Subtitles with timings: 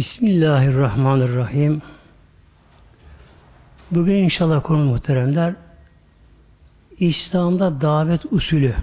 [0.00, 1.82] Bismillahirrahmanirrahim.
[3.90, 5.54] Bugün inşallah konu muhteremler
[6.98, 8.74] İslam'da davet usulü.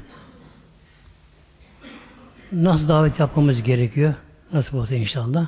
[2.51, 4.13] Nasıl davet yapmamız gerekiyor?
[4.53, 5.47] Nasıl olsa inşallah.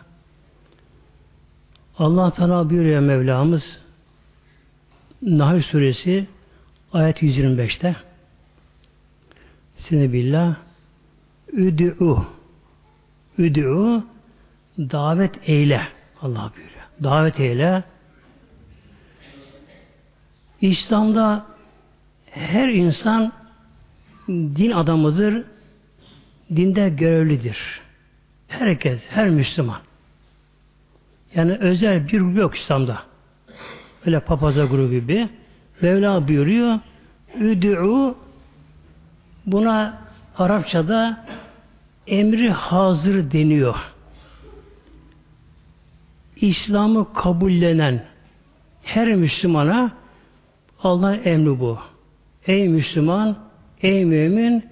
[1.97, 3.79] Allah Teala buyuruyor Mevlamız
[5.21, 6.27] Nahl suresi
[6.93, 7.95] ayet 125'te
[9.77, 10.55] Sinebillah
[11.53, 12.25] Üd'u
[13.37, 14.03] Üd'u
[14.79, 15.87] davet eyle
[16.21, 16.85] Allah buyuruyor.
[17.03, 17.83] Davet eyle
[20.61, 21.45] İslam'da
[22.31, 23.33] her insan
[24.27, 25.43] din adamıdır,
[26.55, 27.81] dinde görevlidir.
[28.47, 29.79] Herkes, her Müslüman.
[31.35, 33.03] Yani özel bir grup yok İslam'da.
[34.05, 35.29] Öyle papaza grubu gibi.
[35.81, 36.79] Mevla buyuruyor,
[37.39, 38.17] Üd'u
[39.45, 40.01] buna
[40.37, 41.25] Arapçada
[42.07, 43.75] emri hazır deniyor.
[46.41, 48.05] İslam'ı kabullenen
[48.83, 49.91] her Müslümana
[50.83, 51.77] Allah'ın emri bu.
[52.47, 53.37] Ey Müslüman,
[53.81, 54.65] ey mümin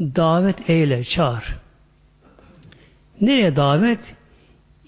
[0.00, 1.56] davet eyle, çağır.
[3.20, 4.00] Nereye davet?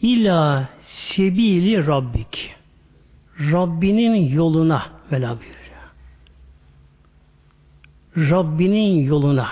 [0.02, 2.54] İla sebili Rabbik.
[3.52, 5.64] Rabbinin yoluna Mevla buyuruyor.
[8.30, 9.48] Rabbinin yoluna.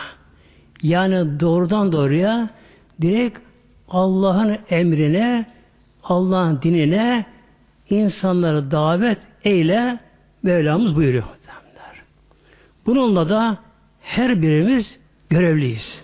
[0.82, 2.50] Yani doğrudan doğruya
[3.00, 3.38] direkt
[3.88, 5.46] Allah'ın emrine,
[6.02, 7.26] Allah'ın dinine
[7.90, 9.98] insanları davet eyle
[10.42, 11.24] Mevlamız buyuruyor.
[12.86, 13.58] Bununla da
[14.00, 14.98] her birimiz
[15.30, 16.02] görevliyiz.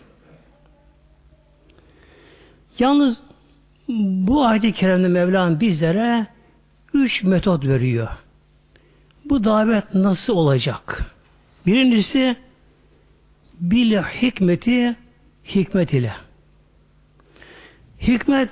[2.78, 3.20] Yalnız
[3.88, 6.27] bu ayet-i kerimde Mevlam bizlere
[6.94, 8.08] üç metot veriyor.
[9.24, 11.14] Bu davet nasıl olacak?
[11.66, 12.36] Birincisi
[13.60, 14.96] bil hikmeti
[15.44, 16.12] hikmet ile.
[18.00, 18.48] Hikmet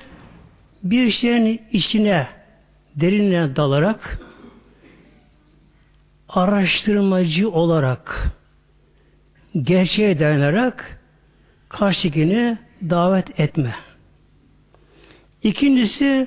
[0.91, 2.27] bir şeyin içine
[2.97, 4.19] derinine dalarak
[6.29, 8.33] araştırmacı olarak
[9.63, 11.01] gerçeğe dayanarak
[11.69, 13.75] karşıkini davet etme.
[15.43, 16.27] İkincisi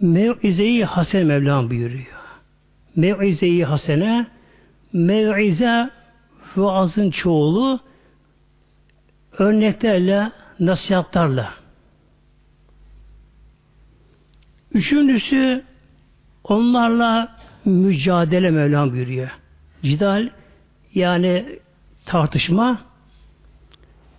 [0.00, 2.18] mev'ize-i hasen Mevlam buyuruyor.
[2.96, 4.26] Mev'ize-i hasene
[4.92, 5.90] mev'ize
[6.56, 7.80] vaazın çoğulu
[9.38, 11.54] örneklerle, nasihatlarla.
[14.78, 15.64] Üçüncüsü
[16.44, 19.30] onlarla mücadele Mevlam buyuruyor.
[19.82, 20.28] Cidal
[20.94, 21.58] yani
[22.06, 22.80] tartışma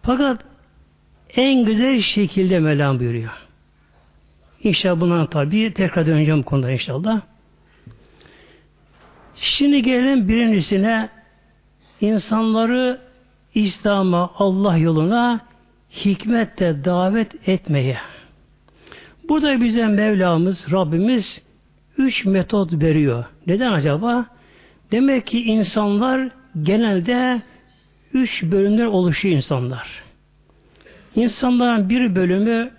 [0.02, 0.44] fakat
[1.36, 3.32] en güzel şekilde Mevlam buyuruyor.
[4.64, 7.22] İnşallah bundan tabi tekrar döneceğim konuda inşallah.
[9.36, 11.10] Şimdi gelelim birincisine
[12.02, 13.02] insanları
[13.56, 15.40] İslam'a, Allah yoluna
[16.06, 17.98] hikmetle davet etmeye.
[19.30, 21.42] Burada bize Mevlamız, Rabbimiz
[21.98, 23.26] üç metot veriyor.
[23.48, 24.26] Neden acaba?
[24.92, 26.30] Demek ki insanlar
[26.64, 27.42] genelde
[28.14, 30.04] üç bölümler oluşuyor insanlar.
[31.16, 32.72] İnsanların bir bölümü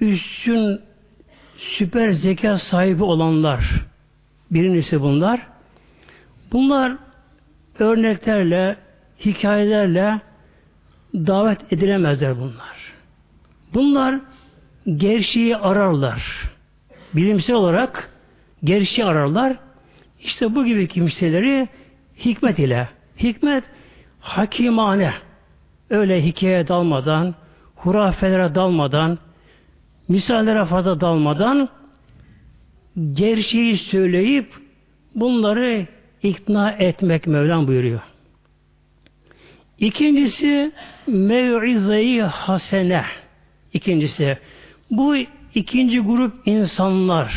[0.00, 0.80] üstün
[1.56, 3.64] süper zeka sahibi olanlar.
[4.50, 5.46] Birincisi bunlar.
[6.52, 6.96] Bunlar
[7.78, 8.76] örneklerle,
[9.24, 10.20] hikayelerle
[11.14, 12.75] davet edilemezler bunlar.
[13.76, 14.20] Bunlar
[14.96, 16.50] gerçeği ararlar
[17.14, 18.10] bilimsel olarak
[18.64, 19.56] gerçeği ararlar.
[20.20, 21.68] İşte bu gibi kimseleri
[22.24, 22.88] hikmet ile,
[23.18, 23.64] hikmet
[24.20, 25.12] hakimane,
[25.90, 27.34] öyle hikaye dalmadan,
[27.76, 29.18] hurafelere dalmadan,
[30.08, 31.68] misallere fazla dalmadan
[33.12, 34.54] gerçeği söyleyip
[35.14, 35.86] bunları
[36.22, 38.00] ikna etmek Mevlam buyuruyor.
[39.78, 40.72] İkincisi
[41.06, 43.04] mev'ize-i hasene.
[43.76, 44.38] İkincisi
[44.90, 45.16] bu
[45.54, 47.34] İkinci grup insanlar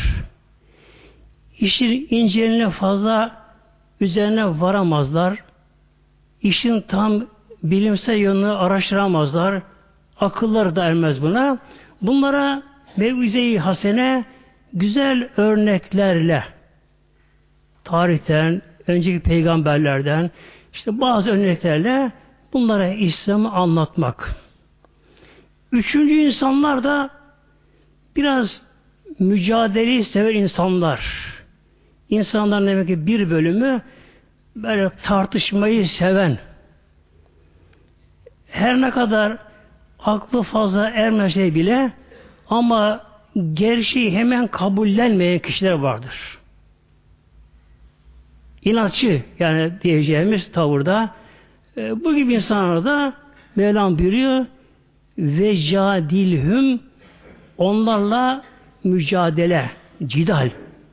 [1.58, 3.36] işin inceline fazla
[4.00, 5.38] üzerine varamazlar.
[6.42, 7.26] İşin tam
[7.62, 9.62] bilimsel yönünü araştıramazlar.
[10.20, 11.58] Akılları da ermez buna.
[12.02, 12.62] Bunlara
[12.96, 14.24] mevze-i hasene
[14.72, 16.44] güzel örneklerle
[17.84, 20.30] tarihten, önceki peygamberlerden
[20.72, 22.12] işte bazı örneklerle
[22.52, 24.36] bunlara İslam'ı anlatmak.
[25.72, 27.20] Üçüncü insanlar da
[28.16, 28.62] Biraz
[29.18, 31.30] mücadeleyi sever insanlar.
[32.08, 33.82] İnsanların demek ki bir bölümü
[34.56, 36.38] böyle tartışmayı seven
[38.48, 39.36] her ne kadar
[39.98, 41.92] aklı fazla ermese bile
[42.48, 43.00] ama
[43.54, 46.38] gerçeği hemen kabullenmeyen kişiler vardır.
[48.64, 51.10] İnatçı yani diyeceğimiz tavırda
[51.76, 53.12] e, bu gibi insanlarda
[53.56, 54.46] Mevlam buyuruyor
[55.20, 56.80] ve cadilhüm
[57.58, 58.42] onlarla
[58.84, 59.70] mücadele,
[60.06, 60.50] cidal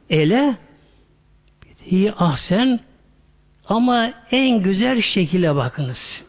[0.10, 0.56] ele
[1.92, 2.80] hi ahsen
[3.68, 6.24] ama en güzel şekilde bakınız.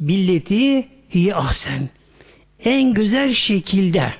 [0.00, 1.88] Billeti hi ahsen.
[2.64, 4.12] En güzel şekilde.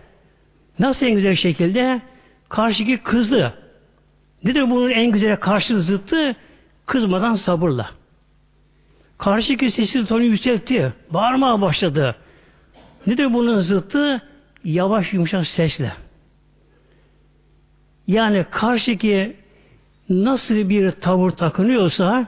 [0.78, 2.00] Nasıl en güzel şekilde?
[2.48, 3.54] Karşıki kızdı.
[4.44, 6.36] Nedir bunun en güzel karşı zıttı?
[6.86, 7.90] Kızmadan sabırla.
[9.18, 10.92] Karşıki sesi tonu yükseltti.
[11.10, 12.16] Bağırmaya başladı.
[13.06, 14.22] Nedir bunun zıttı?
[14.64, 15.92] Yavaş yumuşak sesle.
[18.06, 19.36] Yani karşıki
[20.08, 22.26] nasıl bir tavır takınıyorsa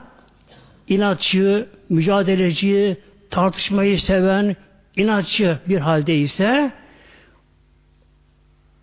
[0.87, 2.97] inatçı, mücadeleci,
[3.29, 4.55] tartışmayı seven,
[4.95, 6.71] inatçı bir halde ise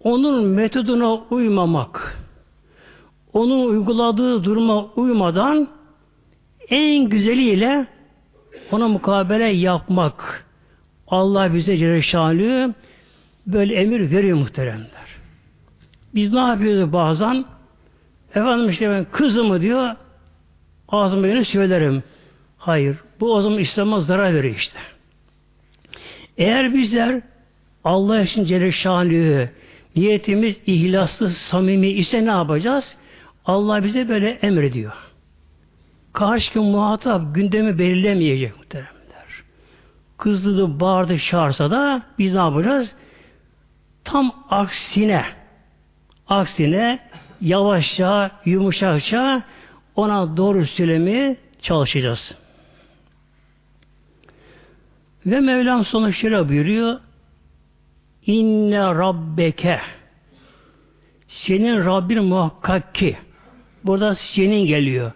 [0.01, 2.19] onun metoduna uymamak,
[3.33, 5.69] onun uyguladığı duruma uymadan
[6.69, 7.87] en güzeliyle
[8.73, 10.44] ona mukabele yapmak.
[11.09, 12.75] Allah bize Celle
[13.47, 15.05] böyle emir veriyor muhteremler.
[16.15, 17.45] Biz ne yapıyoruz bazen?
[18.31, 19.97] Efendim işte ben kızımı diyor
[20.89, 22.03] ağzımı yine söylerim.
[22.59, 22.97] Hayır.
[23.21, 24.79] Bu o zaman İslam'a zarar veriyor işte.
[26.39, 27.23] Eğer bizler
[27.85, 29.51] Allah için Celle
[29.97, 32.97] niyetimiz ihlaslı, samimi ise ne yapacağız?
[33.47, 34.93] Allah bize böyle emrediyor.
[36.13, 38.94] Karşı muhatap gündemi belirlemeyecek muhteremler.
[40.25, 42.93] Kızdı, bağırdı, çağırsa da biz ne yapacağız?
[44.05, 45.25] Tam aksine
[46.29, 46.99] aksine
[47.41, 49.43] yavaşça, yumuşakça
[49.97, 52.35] ona doğru söylemeye çalışacağız.
[55.27, 57.01] Ve Mevlam şöyle buyuruyor
[58.27, 59.81] İnne rabbeke
[61.29, 63.17] senin Rabbin muhakkak ki
[63.85, 65.13] burada senin geliyor.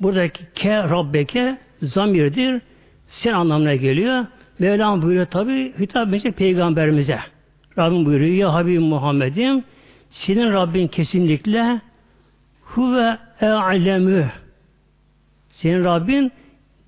[0.00, 2.62] Buradaki ke rabbeke zamirdir.
[3.08, 4.26] Sen anlamına geliyor.
[4.58, 7.18] Mevlam buyuruyor tabi hitap edecek peygamberimize.
[7.78, 9.64] Rabbim buyuruyor ya Habibim Muhammed'im
[10.10, 11.80] senin Rabbin kesinlikle
[12.62, 14.30] huve e'lemü
[15.50, 16.32] senin Rabbin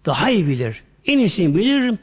[0.06, 0.82] daha iyi bilir.
[1.06, 1.94] En iyisini bilir.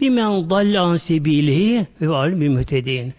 [0.00, 3.14] Bimen dallan sebilihi ve alim bir mühtedin.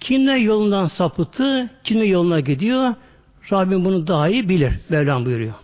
[0.00, 2.94] Kimler yolundan sapıttı, kimler yoluna gidiyor,
[3.52, 4.72] Rabbim bunu daha iyi bilir.
[4.88, 5.54] Mevlam buyuruyor.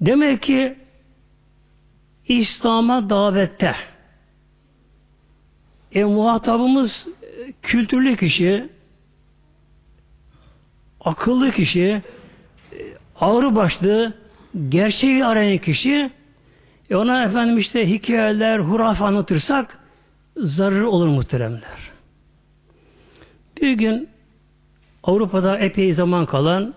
[0.00, 0.74] Demek ki
[2.28, 3.76] İslam'a davette
[5.92, 7.06] e, muhatabımız
[7.62, 8.68] kültürlü kişi,
[11.00, 12.02] akıllı kişi, e,
[13.20, 14.12] ağrı başlı,
[14.68, 16.10] gerçeği arayan kişi
[16.90, 19.78] e ona efendim işte hikayeler, huraf anlatırsak
[20.36, 21.90] zarar olur muhteremler.
[23.62, 24.08] Bir gün
[25.02, 26.74] Avrupa'da epey zaman kalan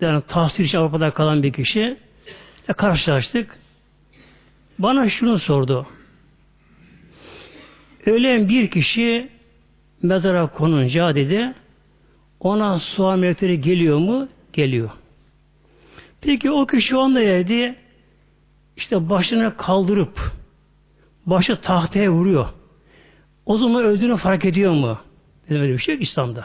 [0.00, 1.96] yani tahsil için Avrupa'da kalan bir kişi
[2.68, 3.59] e, karşılaştık.
[4.82, 5.86] Bana şunu sordu.
[8.06, 9.28] Ölen bir kişi
[10.02, 11.54] mezara konunca dedi
[12.40, 14.28] ona su ameliyatları geliyor mu?
[14.52, 14.90] Geliyor.
[16.20, 17.74] Peki o kişi onda dedi
[18.76, 20.32] işte başını kaldırıp
[21.26, 22.48] başı tahtaya vuruyor.
[23.46, 24.98] O zaman öldüğünü fark ediyor mu?
[25.48, 26.44] Dedim öyle bir şey yok İslam'da.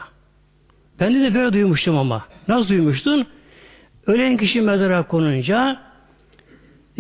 [1.00, 2.26] Ben de böyle duymuştum ama.
[2.48, 3.28] Nasıl duymuştun?
[4.08, 5.85] Ölen kişi mezara konunca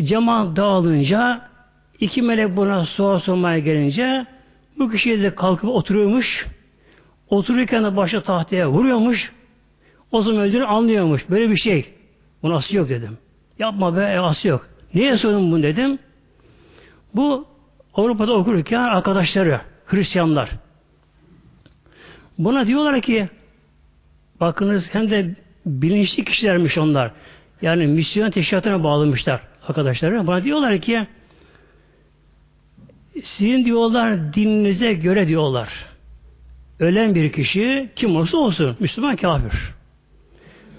[0.01, 1.41] cemaat dağılınca
[1.99, 4.25] iki melek buna sual sormaya gelince
[4.79, 6.47] bu kişi de kalkıp oturuyormuş.
[7.29, 9.31] Otururken de başı tahtaya vuruyormuş.
[10.11, 11.29] O zaman öldüğünü anlıyormuş.
[11.29, 11.93] Böyle bir şey.
[12.43, 13.17] Bu nasıl yok dedim.
[13.59, 14.67] Yapma be, e, aslı yok.
[14.93, 15.99] Niye söyledim bunu dedim.
[17.15, 17.45] Bu
[17.93, 20.49] Avrupa'da okurken arkadaşları, Hristiyanlar.
[22.37, 23.29] Buna diyorlar ki
[24.39, 25.35] bakınız hem de
[25.65, 27.11] bilinçli kişilermiş onlar.
[27.61, 30.27] Yani misyon teşkilatına bağlamışlar arkadaşları.
[30.27, 31.07] Bana diyorlar ki
[33.23, 35.85] sizin diyorlar dininize göre diyorlar.
[36.79, 39.59] Ölen bir kişi kim olursa olsun Müslüman kafir.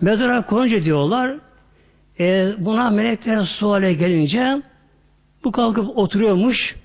[0.00, 1.36] Mezara konunca diyorlar
[2.20, 4.62] e, buna melekler suale gelince
[5.44, 6.76] bu kalkıp oturuyormuş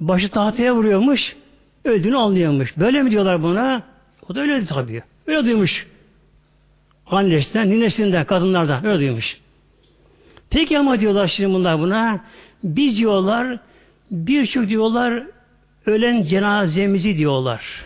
[0.00, 1.36] başı tahtaya vuruyormuş
[1.84, 2.76] öldüğünü anlıyormuş.
[2.78, 3.82] Böyle mi diyorlar buna?
[4.28, 5.02] O da öyle tabii.
[5.26, 5.86] Öyle duymuş.
[7.06, 9.40] Annesinden, ninesinden, kadınlardan öyle duymuş.
[10.50, 12.24] Peki ama diyorlar şimdi bunlar buna
[12.64, 13.58] biz diyorlar
[14.10, 15.22] birçok diyorlar
[15.86, 17.84] ölen cenazemizi diyorlar.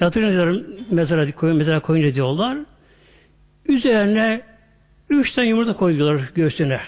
[0.00, 2.58] Yatırın mezara koyun, mezara koyunca diyorlar.
[3.68, 4.40] Üzerine
[5.10, 6.80] üç tane yumurta koyuyorlar göğsüne.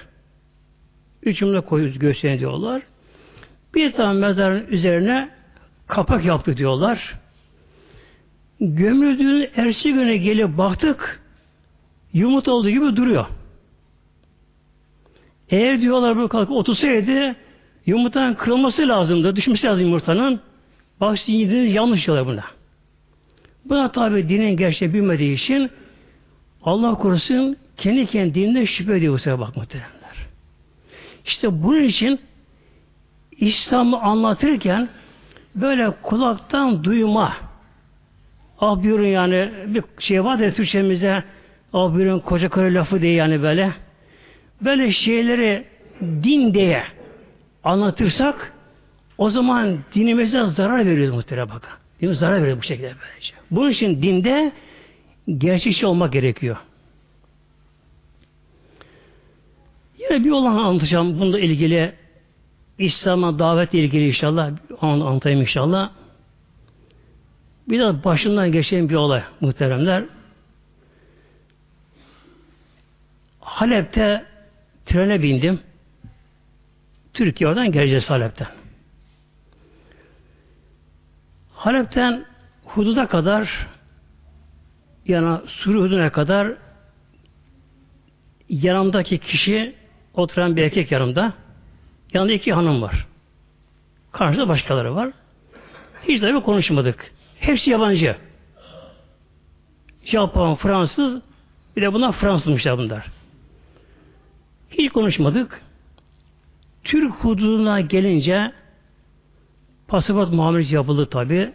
[1.22, 2.82] Üç yumurta koyuyoruz göğsüne diyorlar.
[3.74, 5.28] Bir tane mezarın üzerine
[5.86, 7.14] kapak yaptı diyorlar.
[8.60, 11.20] Gömüldüğün ersi güne gelip baktık
[12.12, 13.26] yumurta olduğu gibi duruyor.
[15.50, 17.36] Eğer diyorlar bu kalkıp otursaydı
[17.88, 19.36] Yumurtanın kırılması lazımdı.
[19.36, 20.40] Düşmesi lazım yumurtanın.
[21.00, 22.44] Bak yediğiniz yanlış diyorlar buna.
[23.64, 25.70] Buna tabi dinin gerçeği bilmediği için
[26.62, 30.16] Allah korusun kendi kendine şüphe ediyor bu sefer bak muhteremler.
[31.26, 32.20] İşte bunun için
[33.32, 34.88] İslam'ı anlatırken
[35.54, 37.32] böyle kulaktan duyma
[38.60, 41.24] ah buyurun yani bir şey var da Türkçemizde
[41.72, 43.72] ah buyurun koca karı lafı diye yani böyle
[44.60, 45.64] böyle şeyleri
[46.00, 46.84] din diye
[47.64, 48.52] anlatırsak
[49.18, 51.70] o zaman dinimize zarar veriyor muhtemelen bakın.
[52.00, 53.34] Dinimize zarar veriyor bu şekilde böylece.
[53.50, 54.52] Bunun için dinde
[55.38, 56.56] gerçekçi olmak gerekiyor.
[59.98, 61.92] Yine bir olan anlatacağım bununla ilgili
[62.78, 65.90] İslam'a davetle ilgili inşallah anlatayım inşallah.
[67.68, 70.04] Bir de başından geçen bir olay muhteremler.
[73.40, 74.24] Halep'te
[74.88, 75.60] trene bindim.
[77.14, 78.48] Türkiye oradan geleceğiz Halep'ten.
[81.52, 82.24] Halep'ten
[82.64, 83.66] hududa kadar
[85.06, 86.52] yana Suriye hududuna kadar
[88.48, 89.74] yanımdaki kişi
[90.14, 91.32] oturan bir erkek yanımda.
[92.12, 93.06] Yanında iki hanım var.
[94.12, 95.10] Karşıda başkaları var.
[96.08, 97.12] Hiç tabi konuşmadık.
[97.40, 98.16] Hepsi yabancı.
[100.04, 101.22] Japon, Fransız,
[101.76, 103.17] bir de bunlar Fransızmışlar bunlar.
[104.70, 105.62] Hiç konuşmadık.
[106.84, 108.52] Türk hududuna gelince
[109.88, 111.52] pasaport muamelesi yapıldı tabi.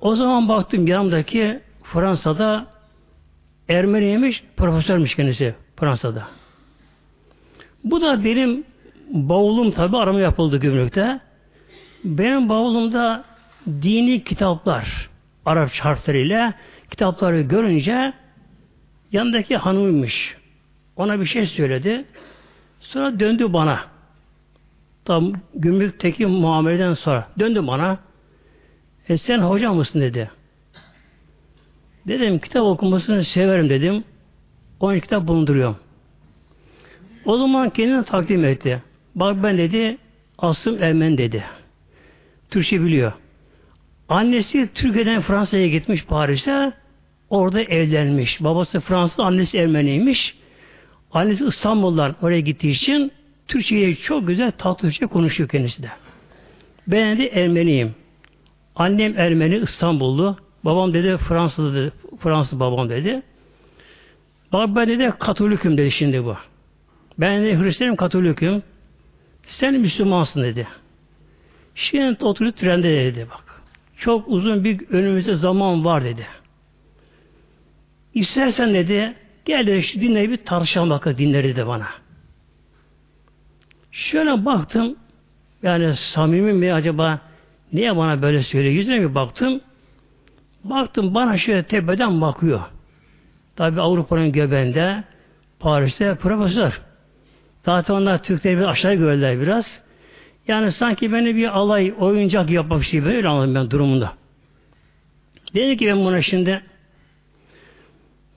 [0.00, 2.66] O zaman baktım yanımdaki Fransa'da
[3.68, 6.28] Ermeniymiş, profesörmüş kendisi Fransa'da.
[7.84, 8.64] Bu da benim
[9.10, 11.20] bavulum tabi arama yapıldı gümrükte.
[12.04, 13.24] Benim bavulumda
[13.66, 15.10] dini kitaplar
[15.46, 16.54] Arap harfleriyle
[16.90, 18.12] kitapları görünce
[19.12, 20.36] yanındaki hanımıymış.
[20.96, 22.04] Ona bir şey söyledi.
[22.80, 23.80] Sonra döndü bana.
[25.04, 27.98] Tam gümrükteki muameleden sonra döndü bana.
[29.08, 30.30] E sen hoca mısın dedi.
[32.06, 34.04] Dedim kitap okumasını severim dedim.
[34.80, 35.76] Onun kitap bulunduruyorum.
[37.24, 38.82] O zaman kendini takdim etti.
[39.14, 39.98] Bak ben dedi
[40.38, 41.44] Asım Ermen dedi.
[42.50, 43.12] Türkçe biliyor.
[44.08, 46.72] Annesi Türkiye'den Fransa'ya gitmiş Paris'e.
[47.30, 48.44] Orada evlenmiş.
[48.44, 50.41] Babası Fransız, annesi Ermeniymiş.
[51.12, 53.12] Annesi İstanbul'dan oraya gittiği için
[53.48, 55.90] Türkçe'yi çok güzel tatlıca konuşuyor kendisi de.
[56.86, 57.94] Ben de Ermeniyim.
[58.76, 60.36] Annem Ermeni, İstanbullu.
[60.64, 61.92] Babam dedi Fransız dedi.
[62.18, 63.22] Fransız babam dedi.
[64.52, 66.36] Bak ben dedi Katoliküm dedi şimdi bu.
[67.18, 68.62] Ben de Hristiyanım Katoliküm.
[69.42, 70.68] Sen Müslümansın dedi.
[71.74, 73.62] Şimdi oturup trende dedi bak.
[73.96, 76.26] Çok uzun bir önümüzde zaman var dedi.
[78.14, 79.14] İstersen dedi
[79.44, 81.86] gel dedi şu bir tartışalım bakalım dinleri de bana.
[83.92, 84.96] Şöyle baktım
[85.62, 87.20] yani samimi mi acaba
[87.72, 88.74] niye bana böyle söylüyor?
[88.74, 89.60] Yüzüne bir baktım.
[90.64, 92.60] Baktım bana şöyle tepeden bakıyor.
[93.56, 95.04] Tabi Avrupa'nın göbeğinde
[95.60, 96.80] Paris'te profesör.
[97.64, 99.82] Zaten onlar Türkleri bir aşağı gördüler biraz.
[100.48, 104.12] Yani sanki beni bir alay, oyuncak yapmak şey böyle anladım ben durumunda.
[105.54, 106.62] Dedi ki ben buna şimdi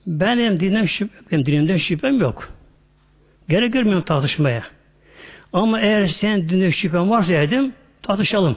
[0.06, 2.48] ben hem dinden şüphem, dinimden şüphem yok.
[3.48, 4.62] Gerek görmüyorum tartışmaya.
[5.52, 7.72] Ama eğer sen dinde şüphen varsa dedim,
[8.02, 8.56] tartışalım.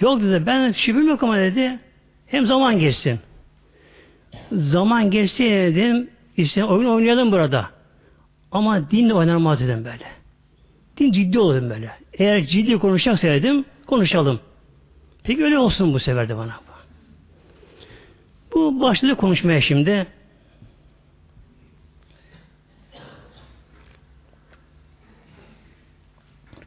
[0.00, 1.78] Yok dedi, ben şüphem yok ama dedi,
[2.26, 3.18] hem zaman geçsin.
[4.52, 7.70] Zaman geçsin dedim, işte oyun oynayalım burada.
[8.52, 10.04] Ama dinle oynanmaz dedim böyle.
[10.96, 11.90] Din ciddi olalım böyle.
[12.12, 14.40] Eğer ciddi konuşacaksa dedim, konuşalım.
[15.22, 16.67] Peki öyle olsun bu sefer de bana.
[18.58, 20.06] Bu başladı konuşmaya şimdi.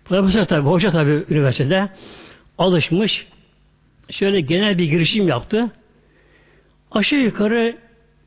[0.06, 1.90] Profesör tabi, hoca tabi üniversitede
[2.58, 3.28] alışmış.
[4.10, 5.72] Şöyle genel bir girişim yaptı.
[6.92, 7.78] Aşağı yukarı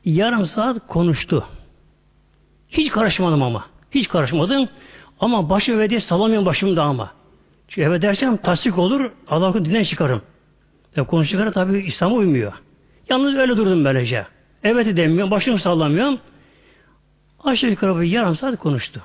[0.05, 1.47] yarım saat konuştu.
[2.69, 3.65] Hiç karışmadım ama.
[3.91, 4.69] Hiç karışmadım.
[5.19, 7.11] Ama başı ve diye sallamıyorum başımda ama.
[7.67, 10.21] Çünkü evet dersem tasdik olur, Allah'ın dinden çıkarım.
[10.97, 12.64] Ve konuştukları tabi İslam'a uymuyor.
[13.09, 14.25] Yalnız öyle durdum böylece.
[14.63, 16.19] Evet demiyorum, başımı sallamıyorum.
[17.43, 19.01] Aşağı yukarı bir yarım saat konuştu.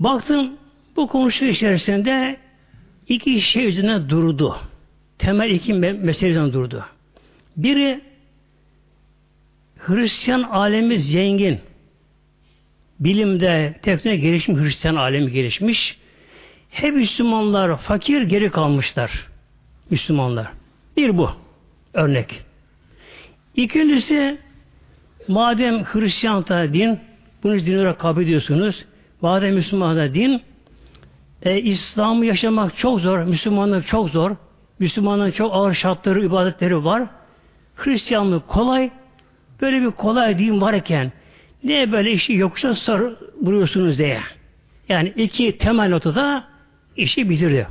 [0.00, 0.52] Baktım
[0.96, 2.36] bu konuşma içerisinde
[3.08, 4.56] iki şey üzerine durdu.
[5.18, 6.84] Temel iki meseleden durdu.
[7.56, 8.00] Biri
[9.78, 11.60] Hristiyan alemi zengin.
[13.00, 15.98] Bilimde, teknoloji gelişmiş, Hristiyan alemi gelişmiş.
[16.70, 19.28] Hep Müslümanlar fakir geri kalmışlar.
[19.90, 20.46] Müslümanlar.
[20.96, 21.43] Bir bu.
[21.94, 22.42] Örnek.
[23.56, 24.38] İkincisi
[25.28, 26.98] madem Hristiyan din
[27.42, 28.84] bunu din olarak kabul ediyorsunuz
[29.22, 30.42] Vade Müslüman'a din
[31.42, 34.36] e, İslam'ı yaşamak çok zor, Müslümanlık çok zor.
[34.78, 37.02] Müslümanlığın çok ağır şartları, ibadetleri var.
[37.76, 38.90] Hristiyanlık kolay.
[39.60, 41.12] Böyle bir kolay din varken
[41.64, 43.02] niye böyle işi yokuşa sar
[43.42, 44.20] vuruyorsunuz diye.
[44.88, 46.44] Yani iki temel notada
[46.96, 47.68] işi bitirdi.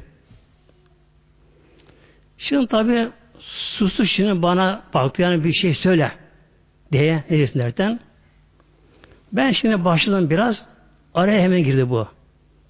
[2.38, 3.08] Şimdi tabi
[3.47, 6.12] sustu şimdi bana baktı yani bir şey söyle
[6.91, 8.00] diye ne derken.
[9.31, 10.65] Ben şimdi başladım biraz
[11.13, 12.07] araya hemen girdi bu.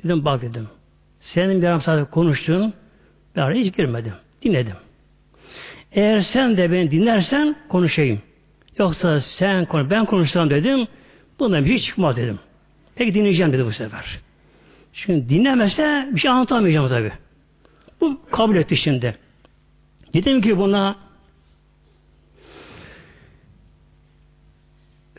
[0.04, 0.68] Dedim bak dedim.
[1.20, 2.74] Senin bir saat konuştuğun
[3.36, 4.14] ben araya hiç girmedim.
[4.42, 4.76] Dinledim.
[5.92, 8.22] Eğer sen de beni dinlersen konuşayım.
[8.78, 10.88] Yoksa sen konuş, ben konuşsam dedim.
[11.40, 12.40] Bundan bir şey çıkmaz dedim.
[12.96, 14.20] Peki dinleyeceğim dedi bu sefer.
[14.94, 17.12] Çünkü dinlemezse bir şey anlatamayacağım tabi.
[18.02, 19.16] Bu kabul etti şimdi.
[20.14, 20.96] Dedim ki buna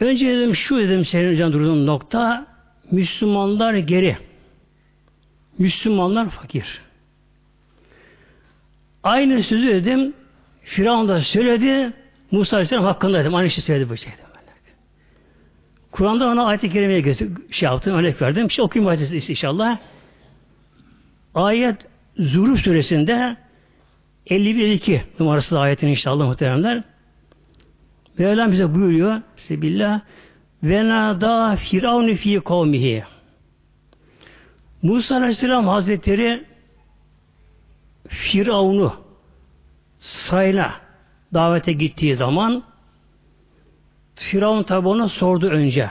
[0.01, 2.47] önce dedim şu dedim senin hocam durduğum nokta
[2.91, 4.17] Müslümanlar geri.
[5.59, 6.81] Müslümanlar fakir.
[9.03, 10.15] Aynı sözü dedim
[10.63, 11.93] Firavun da söyledi
[12.31, 13.35] Musa Aleyhisselam hakkında dedim.
[13.35, 14.25] Aynı şey söyledi bu şeyde.
[15.95, 17.15] Kur'an'da ona ayet-i kerimeye
[17.51, 18.49] şey yaptım, örnek verdim.
[18.49, 19.79] Bir şey okuyayım ayet inşallah.
[21.35, 21.77] Ayet
[22.19, 23.37] Zuhruf suresinde
[24.27, 26.83] 51-2 numarası ayetin inşallah muhteremler.
[28.19, 30.01] Mevlam bize buyuruyor Sebillah
[30.63, 33.05] ve nada firavun fi kavmihi
[34.83, 36.45] Musa Aleyhisselam Hazretleri
[38.09, 38.95] Firavun'u
[40.01, 40.81] sayla
[41.35, 42.63] davete gittiği zaman
[44.15, 45.91] Firavun tabi ona sordu önce.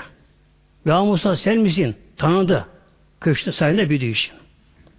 [0.86, 1.96] Ya Musa sen misin?
[2.18, 2.68] Tanıdı.
[3.22, 4.34] Köşkte sayında büyüdü işin.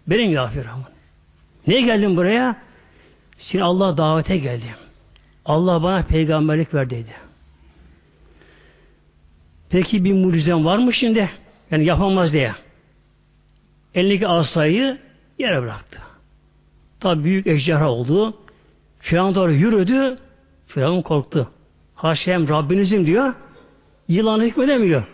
[0.06, 0.84] Benim ya Firavun.
[1.66, 2.56] Niye geldin buraya?
[3.36, 4.68] Seni Allah davete geldim.
[5.44, 7.14] Allah bana peygamberlik ver dedi.
[9.70, 11.30] Peki bir mucizem var mı şimdi?
[11.70, 12.54] Yani yapamaz diye.
[13.94, 14.98] Elindeki asayı
[15.38, 15.98] yere bıraktı.
[17.00, 18.34] Tabi büyük ejderha oldu.
[19.00, 20.18] Firavun doğru yürüdü.
[20.66, 21.50] Firavun korktu.
[21.94, 23.34] Haşem Rabbinizim diyor.
[24.08, 25.04] Yılanı hükmedemiyor.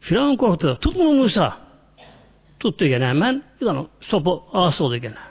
[0.00, 0.78] Firavun korktu.
[0.80, 1.56] Tutma Musa.
[2.60, 3.42] Tuttu gene hemen.
[3.60, 5.25] Yılan sopa ağası oldu gene.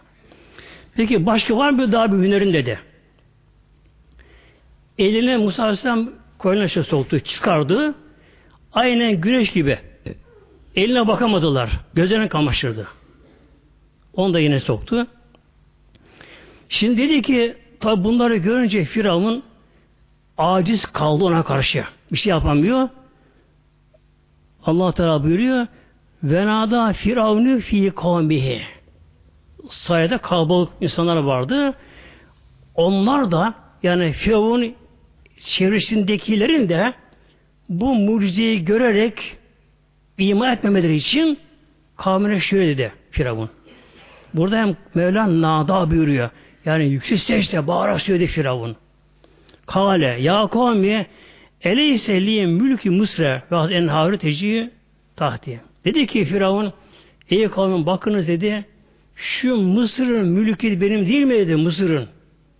[0.95, 2.79] Peki başka var mı daha bir hünerin dedi.
[4.97, 7.95] Eline Musa Aleyhisselam koyuna soktu, çıkardı.
[8.73, 9.79] Aynen güneş gibi.
[10.75, 11.69] Eline bakamadılar.
[11.93, 12.88] Gözlerine kamaştırdı.
[14.13, 15.08] Onu da yine soktu.
[16.69, 19.43] Şimdi dedi ki tabi bunları görünce Firavun
[20.38, 21.84] aciz kaldı ona karşı.
[22.12, 22.89] Bir şey yapamıyor.
[24.65, 25.67] Allah Teala buyuruyor
[26.23, 28.62] Venada firavunu fi kavmihi
[29.69, 31.73] sayede kalabalık insanlar vardı.
[32.75, 34.75] Onlar da yani Firavun
[35.39, 36.93] çevresindekilerin de
[37.69, 39.38] bu mucizeyi görerek
[40.17, 41.39] iman etmemeleri için
[41.97, 43.49] kavmine şöyle dedi Firavun.
[44.34, 46.30] Burada hem Mevla nada buyuruyor.
[46.65, 48.75] Yani yüksek sesle bağırarak söyledi Firavun.
[49.67, 51.08] Kale ya kavmi
[51.62, 54.71] eleyse liye mülkü Mısra ve az enharı teci
[55.15, 55.62] tahti.
[55.86, 56.73] Dedi ki Firavun
[57.30, 58.65] ey kavmin bakınız dedi
[59.15, 62.08] şu Mısır'ın mülkü benim değil mi dedi Mısır'ın.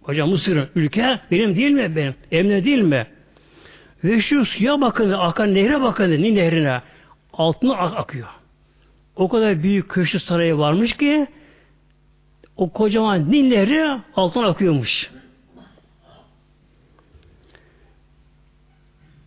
[0.02, 2.16] Hocam Mısır'ın ülke benim değil mi benim?
[2.32, 3.08] Emne değil mi?
[4.04, 6.82] Ve şu suya bakın, akan nehre bakın, Nil nehrine.
[7.34, 8.28] Altına ak akıyor.
[9.16, 11.28] O kadar büyük köşkü sarayı varmış ki
[12.58, 15.12] o kocaman Nil nehri altına akıyormuş.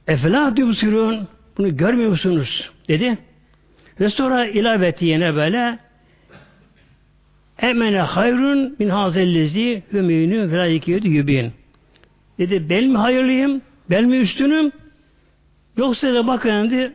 [0.06, 2.70] Efela sürün bunu görmüyor musunuz?
[2.88, 3.18] dedi.
[4.00, 5.78] Ve sonra ilave yine böyle
[7.58, 11.52] Emene hayrun min hazellezi hümeyünü velayikiyeti yübin.
[12.38, 13.62] Dedi ben mi hayırlıyım?
[13.90, 14.72] Ben mi üstünüm?
[15.76, 16.92] Yoksa da bakın dedi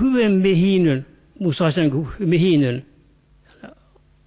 [0.00, 1.04] hüven mehinün
[1.40, 2.84] Musa Aleyhisselam mehinün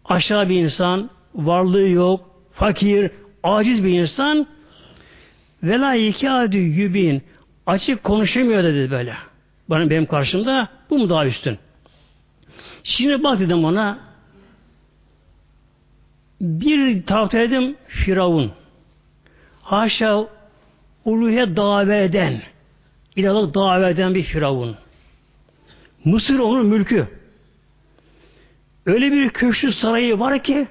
[0.06, 3.12] aşağı bir insan varlığı yok, fakir,
[3.44, 4.48] aciz bir insan
[5.64, 7.22] velayikiyeti yübin
[7.66, 9.14] açık konuşamıyor dedi böyle.
[9.70, 11.58] Bana benim karşımda bu mu daha üstün?
[12.84, 14.09] Şimdi bak dedim ona
[16.42, 18.52] bir tarafta dedim Firavun.
[19.62, 20.28] Haşa
[21.06, 22.42] uluhe davet eden,
[23.16, 24.76] ilahlık davet eden bir Firavun.
[26.06, 27.08] Mısır onun mülkü.
[28.86, 30.68] Öyle bir köşkü sarayı var ki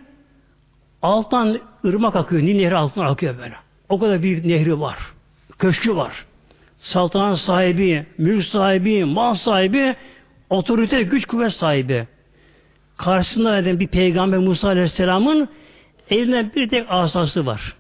[1.03, 2.43] alttan ırmak akıyor.
[2.43, 3.55] Nil nehri altından akıyor böyle.
[3.89, 4.99] O kadar bir nehri var.
[5.59, 6.25] Köşkü var.
[6.79, 9.97] Saltanat sahibi, mülk sahibi, mal sahibi,
[10.51, 12.07] otorite, güç, kuvvet sahibi.
[12.99, 15.49] Karşısında eden bir peygamber Musa Aleyhisselam'ın
[16.11, 17.75] elinde bir tek asası var.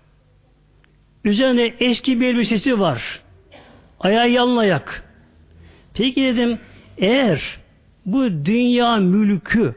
[1.24, 3.20] Üzerinde eski bir elbisesi var.
[4.00, 5.04] Ayağı yalın ayak.
[5.94, 6.58] Peki dedim
[6.98, 7.58] eğer
[8.06, 9.74] bu dünya mülkü,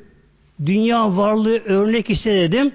[0.66, 2.72] dünya varlığı örnek istedim.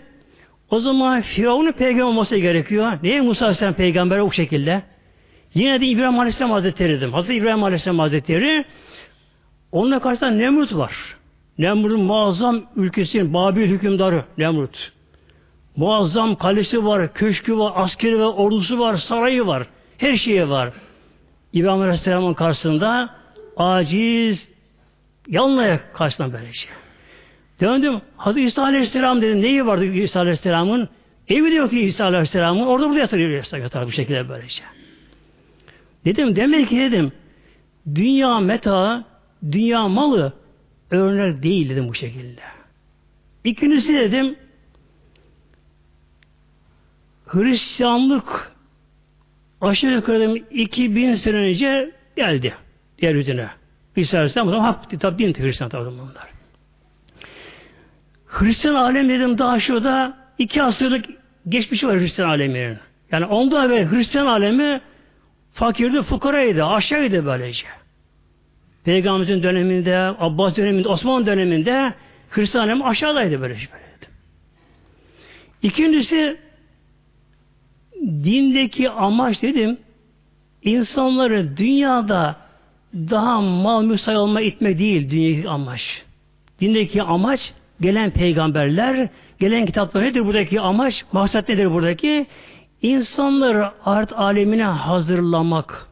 [0.70, 2.98] O zaman Firavun'un peygamber olması gerekiyor.
[3.02, 4.82] Niye Musa Aleyhisselam peygamber o şekilde?
[5.54, 7.12] Yine de İbrahim Aleyhisselam Hazretleri dedim.
[7.12, 8.64] Hazreti İbrahim Aleyhisselam Hazretleri
[9.72, 11.15] onunla karşısında Nemrut var.
[11.58, 14.92] Nemrut'un muazzam ülkesinin Babil hükümdarı Nemrut.
[15.76, 19.66] Muazzam kalesi var, köşkü var, askeri var, ordusu var, sarayı var.
[19.98, 20.72] Her şeyi var.
[21.52, 23.10] İbrahim Aleyhisselam'ın karşısında
[23.56, 24.48] aciz,
[25.28, 26.70] yalnaya karşısında böyle şey.
[27.60, 28.00] Döndüm.
[28.16, 29.42] Hazreti İsa Aleyhisselam dedim.
[29.42, 30.88] Neyi vardı İsa Aleyhisselam'ın?
[31.28, 32.66] Evi de yok ki İsa Aleyhisselam'ın.
[32.66, 33.58] Orada burada yatırıyor.
[33.62, 34.48] Yatar bu şekilde böylece.
[34.48, 34.66] Şey.
[36.04, 37.12] Dedim demek ki dedim
[37.94, 39.04] dünya meta,
[39.52, 40.32] dünya malı
[40.90, 42.40] örnek değil dedim bu şekilde.
[43.44, 44.36] İkincisi dedim
[47.26, 48.52] Hristiyanlık
[49.60, 52.54] aşağı yukarı dedim, 2000 sene önce geldi
[53.00, 53.48] yeryüzüne.
[53.96, 56.28] İsa Aleyhisselam hak tabi din Hristiyan tabi bunlar.
[58.26, 61.04] Hristiyan alem dedim daha şurada iki asırlık
[61.48, 62.78] geçmişi var Hristiyan aleminin.
[63.12, 64.80] Yani onda evvel Hristiyan alemi
[65.52, 67.66] fakirdi, fukaraydı, aşağıydı böylece.
[68.86, 71.94] Peygamberimizin döneminde, Abbas döneminde, Osmanlı döneminde
[72.30, 73.68] Hristiyan alemi aşağıdaydı böylece.
[73.72, 74.06] Böyleydi.
[75.62, 76.36] İkincisi
[78.02, 79.78] dindeki amaç dedim
[80.62, 82.36] insanları dünyada
[82.94, 86.04] daha mal müsay olma itme değil dünyadaki amaç.
[86.60, 89.08] Dindeki amaç gelen peygamberler,
[89.40, 91.04] gelen kitaplar nedir buradaki amaç?
[91.12, 92.26] Maksat nedir buradaki?
[92.82, 95.88] İnsanları art alemine hazırlamak.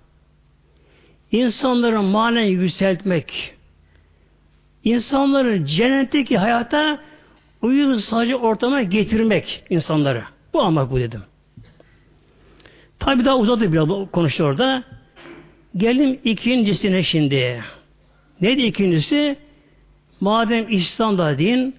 [1.34, 3.54] İnsanları manen yükseltmek.
[4.84, 6.98] İnsanları cennetteki hayata
[7.62, 10.24] uyum sadece ortama getirmek insanları.
[10.52, 11.22] Bu amaç bu dedim.
[12.98, 14.84] Tabi daha uzadı biraz konuştu orada.
[15.76, 17.64] Gelin ikincisine şimdi.
[18.40, 19.36] Neydi ikincisi?
[20.20, 21.74] Madem İslam da din,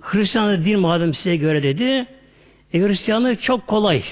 [0.00, 2.06] Hristiyan da din madem size göre dedi,
[2.74, 4.02] e, Hristiyanlık çok kolay.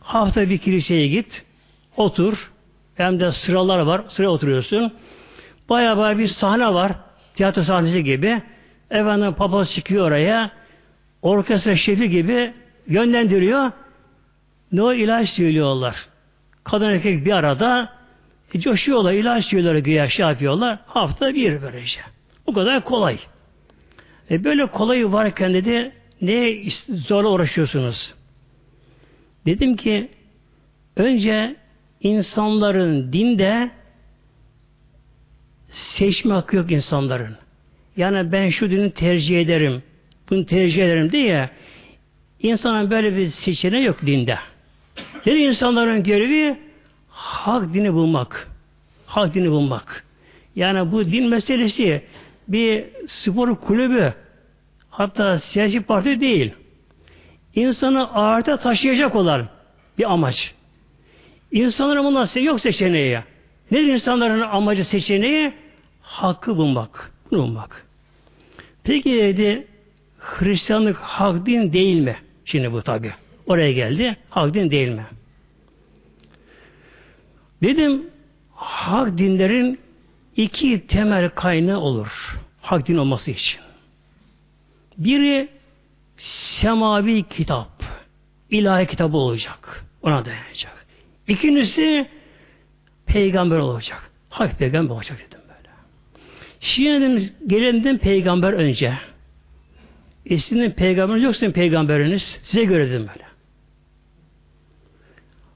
[0.00, 1.44] Hafta bir kiliseye git,
[1.96, 2.51] otur,
[2.94, 4.92] hem de sıralar var, sıraya oturuyorsun.
[5.68, 6.92] Baya baya bir sahne var,
[7.34, 8.42] tiyatro sahnesi gibi.
[8.90, 10.50] Efendim papaz çıkıyor oraya,
[11.22, 12.52] orkestra şefi gibi
[12.86, 13.72] yönlendiriyor.
[14.72, 15.96] Ne o ilaç söylüyorlar.
[16.64, 17.92] Kadın erkek bir arada
[18.54, 20.78] e, coşuyorlar, ilaç söylüyorlar, güya şey yapıyorlar.
[20.86, 22.00] Hafta bir böylece.
[22.46, 23.18] Bu kadar kolay.
[24.30, 28.14] E böyle kolayı varken dedi ne zorla uğraşıyorsunuz?
[29.46, 30.08] Dedim ki
[30.96, 31.56] önce
[32.02, 33.70] insanların dinde
[35.68, 37.36] seçme hakkı yok insanların.
[37.96, 39.82] Yani ben şu dini tercih ederim,
[40.30, 41.50] bunu tercih ederim diye
[42.40, 44.38] insanın böyle bir seçeneği yok dinde.
[45.24, 46.56] Dedi insanların görevi
[47.08, 48.48] hak dini bulmak.
[49.06, 50.04] Hak dini bulmak.
[50.56, 52.02] Yani bu din meselesi
[52.48, 54.14] bir spor kulübü
[54.90, 56.52] hatta siyasi parti değil.
[57.54, 59.48] İnsanı ağırta taşıyacak olan
[59.98, 60.54] bir amaç.
[61.52, 63.18] İnsanların bunlar yok seçeneği.
[63.70, 65.52] Nedir insanların amacı seçeneği?
[66.02, 67.12] Hakkı bulmak.
[67.30, 67.86] Bulmak.
[68.84, 69.66] Peki dedi
[70.18, 72.16] Hristiyanlık hak din değil mi?
[72.44, 73.12] Şimdi bu tabi.
[73.46, 74.16] Oraya geldi.
[74.30, 75.06] Hak din değil mi?
[77.62, 78.06] Dedim
[78.54, 79.78] hak dinlerin
[80.36, 82.38] iki temel kaynağı olur.
[82.60, 83.60] Hak din olması için.
[84.98, 85.48] Biri
[86.16, 87.82] semavi kitap.
[88.50, 89.84] ilahi kitabı olacak.
[90.02, 90.81] Ona dayanacak.
[91.28, 92.08] İkincisi
[93.06, 94.10] peygamber olacak.
[94.30, 95.68] Hak peygamber olacak dedim böyle.
[96.60, 98.94] Şimdi gelelim peygamber önce.
[100.26, 102.40] E sizin peygamberiniz peygamberiniz.
[102.42, 103.24] Size göre dedim böyle.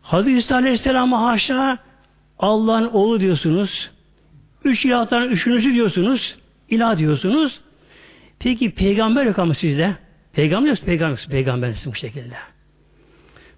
[0.02, 1.79] Hazreti İsa Aleyhisselam'a haşa
[2.38, 3.90] Allah'ın oğlu diyorsunuz.
[4.64, 6.37] Üç ilahtan üçüncüsü diyorsunuz.
[6.70, 7.61] İlah diyorsunuz.
[8.38, 9.96] Peki peygamber yok ama sizde.
[10.33, 12.35] Peygamber yok, peygamber yok, peygambersin bu şekilde.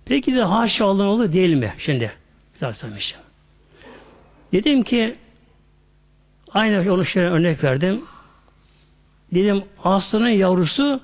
[0.09, 2.13] Peki de haşa Allah'ın oğlu değil mi şimdi?
[2.61, 2.93] Zaten
[4.53, 5.17] Dedim ki
[6.53, 8.05] aynı onu şöyle örnek verdim.
[9.35, 11.01] Dedim aslanın yavrusu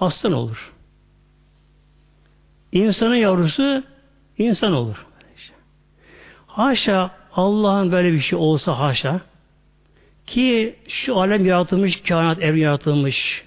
[0.00, 0.72] aslan olur.
[2.72, 3.82] İnsanın yavrusu
[4.38, 5.06] insan olur.
[6.46, 9.20] Haşa Allah'ın böyle bir şey olsa haşa
[10.26, 13.44] ki şu alem yaratılmış, kainat evren yaratılmış.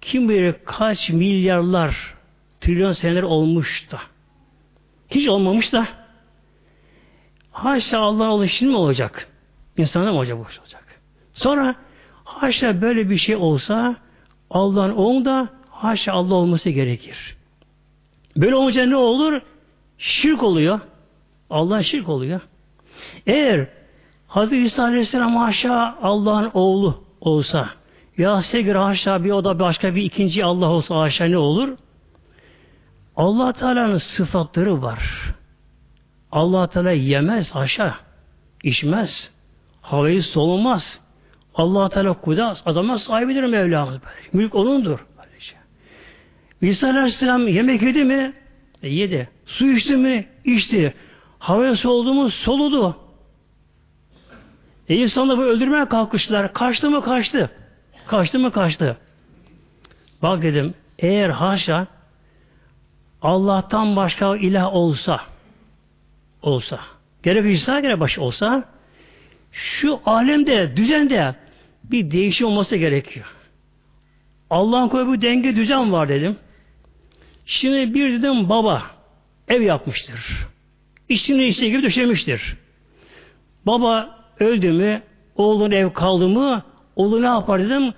[0.00, 2.14] Kim bilir kaç milyarlar,
[2.60, 4.11] trilyon seneler olmuş da.
[5.14, 5.86] Hiç olmamış da.
[7.50, 9.28] Haşa Allah'ın oğlu şimdi mi olacak?
[9.76, 11.00] İnsana mı olacak bu olacak?
[11.34, 11.74] Sonra
[12.24, 13.96] haşa böyle bir şey olsa
[14.50, 17.36] Allah'ın oğlu da haşa Allah olması gerekir.
[18.36, 19.40] Böyle olunca ne olur?
[19.98, 20.80] Şirk oluyor.
[21.50, 22.40] Allah şirk oluyor.
[23.26, 23.68] Eğer
[24.28, 27.68] Hazreti İsa Aleyhisselam haşa Allah'ın oğlu olsa
[28.18, 31.76] ya sevgili haşa bir o da başka bir ikinci Allah olsa haşa ne olur?
[33.22, 35.00] Allah Teala'nın sıfatları var.
[36.32, 37.94] Allah Teala yemez haşa,
[38.62, 39.30] içmez,
[39.82, 41.00] havayı solunmaz.
[41.54, 43.98] Allah Teala kudret adama sahibidir Mevlamız.
[44.32, 45.06] Mülk onundur.
[46.62, 48.32] İsa Aleyhisselam yemek yedi mi?
[48.82, 49.28] E, yedi.
[49.46, 50.28] Su içti mi?
[50.44, 50.94] İçti.
[51.38, 52.30] Havaya soldu mu?
[52.30, 52.96] Soludu.
[54.88, 56.52] E insanı bu öldürmeye kalkıştılar.
[56.52, 57.02] Kaçtı mı?
[57.02, 57.50] Kaçtı.
[58.06, 58.52] Kaçtı mı?
[58.52, 58.96] Kaçtı.
[60.22, 61.86] Bak dedim, eğer haşa
[63.22, 65.20] Allah'tan başka ilah olsa
[66.42, 66.80] olsa
[67.22, 68.64] gerek İsa gerek baş olsa
[69.52, 71.34] şu alemde, düzende
[71.84, 73.26] bir değişim olması gerekiyor.
[74.50, 76.36] Allah'ın koyduğu denge düzen var dedim.
[77.46, 78.82] Şimdi bir dedim baba
[79.48, 80.46] ev yapmıştır.
[81.08, 82.56] İçine içine gibi döşemiştir.
[83.66, 85.02] Baba öldü mü,
[85.36, 86.62] oğlun ev kaldı mı,
[86.96, 87.92] oğlu ne yapar dedim.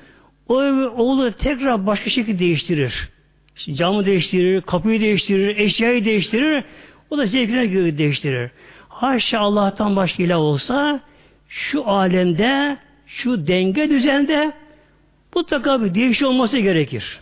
[0.49, 3.14] O evi oğlu tekrar başka şekilde değiştirir.
[3.57, 6.65] Camı değiştirir, kapıyı değiştirir, eşyayı değiştirir.
[7.11, 8.51] O da zevkine göre değiştirir.
[8.89, 11.01] Haşa Allah'tan başka ilah olsa
[11.49, 14.53] şu alemde, şu denge düzende
[15.35, 17.21] mutlaka bir değişim olması gerekir.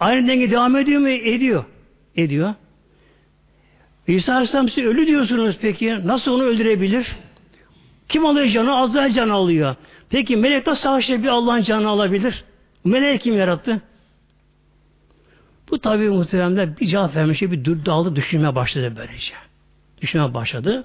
[0.00, 1.08] Aynı denge devam ediyor mu?
[1.08, 1.64] Ediyor.
[2.16, 2.54] Ediyor.
[4.06, 6.06] İsa Aleyhisselam size ölü diyorsunuz peki.
[6.06, 7.16] Nasıl onu öldürebilir?
[8.08, 8.76] Kim alıyor canı?
[8.76, 9.76] Azrail canı alıyor.
[10.10, 12.44] Peki melek nasıl savaşta bir Allah'ın canını alabilir?
[12.84, 13.82] Melek kim yarattı?
[15.70, 19.34] Bu tabi muhteremler bir cevap vermiş, bir dağıldı düşünmeye başladı böylece.
[20.02, 20.84] Düşünmeye başladı.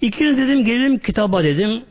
[0.00, 1.82] İkinci dedim gelelim kitaba dedim.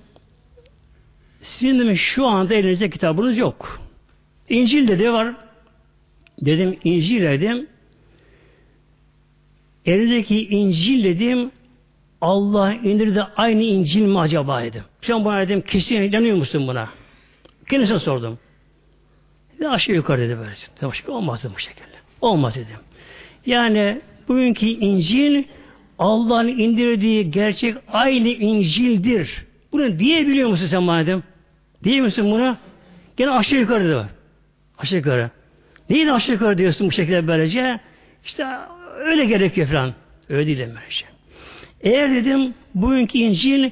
[1.41, 3.81] Sizin dedim şu anda elinizde kitabınız yok.
[4.49, 5.33] İncil dedi var.
[6.41, 7.67] Dedim İncil dedim.
[9.85, 11.51] Elinizdeki İncil dedim
[12.21, 14.83] Allah indirdi aynı İncil mi acaba dedim.
[15.11, 16.89] An bana dedim kesin inanıyor musun buna?
[17.69, 18.39] Kendisine sordum.
[19.59, 20.89] Dedi, aşağı yukarı dedi böyle.
[20.89, 21.83] Başka olmaz bu şekilde.
[22.21, 22.77] Olmaz dedim.
[23.45, 25.43] Yani bugünkü İncil
[25.99, 29.45] Allah'ın indirdiği gerçek aynı İncil'dir.
[29.71, 31.23] Bunu diyebiliyor musun sen dedim?
[31.83, 32.57] Diyor musun bunu?
[33.17, 34.09] Gene aşağı yukarı dedi.
[34.77, 35.29] Aşağı yukarı.
[35.89, 37.79] Neyi aşağı yukarı diyorsun bu şekilde böylece?
[38.25, 38.45] İşte
[38.99, 39.93] öyle gerekiyor falan.
[40.29, 41.05] Öyle değil böylece.
[41.81, 43.69] Eğer dedim bugünkü İncil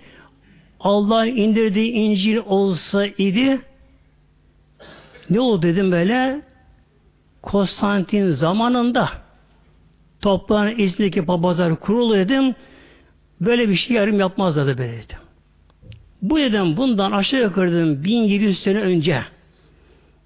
[0.80, 3.60] Allah'ın indirdiği İncil olsa idi
[5.30, 6.42] ne oldu dedim böyle
[7.42, 9.10] Konstantin zamanında
[10.22, 12.56] toplanan İzmir'deki papazlar kurulu dedim
[13.42, 15.18] böyle bir şey yarım yapmazlardı böyle dedim.
[16.22, 19.22] Bu dedim bundan aşağı yukarı dedim 1700 sene önce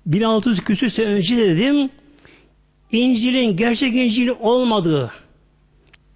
[0.05, 1.89] 1600 küsür sene önce dedim
[2.91, 5.11] İncil'in gerçek İncil olmadığı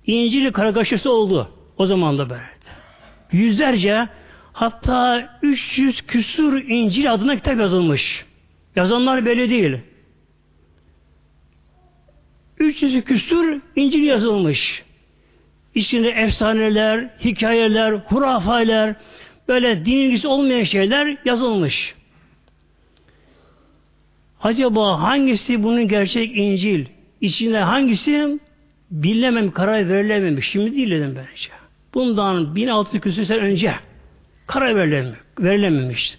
[0.05, 1.49] İncil'in kargaşası oldu.
[1.77, 2.41] O zaman da böyle.
[3.31, 4.07] Yüzlerce
[4.53, 8.25] hatta 300 küsur İncil adına kitap yazılmış.
[8.75, 9.77] Yazanlar belli değil.
[12.59, 14.83] 300 küsur İncil yazılmış.
[15.75, 18.95] İçinde efsaneler, hikayeler, hurafeler,
[19.47, 21.95] böyle din ilgisi olmayan şeyler yazılmış.
[24.41, 26.85] Acaba hangisi bunun gerçek İncil?
[27.21, 28.39] İçinde hangisi
[28.91, 30.49] bilemem, karar verilememiş.
[30.49, 31.49] Şimdi değil dedim bence.
[31.93, 33.73] Bundan 1600 küsur sene önce
[34.47, 34.75] karar
[35.39, 36.17] verilememiş.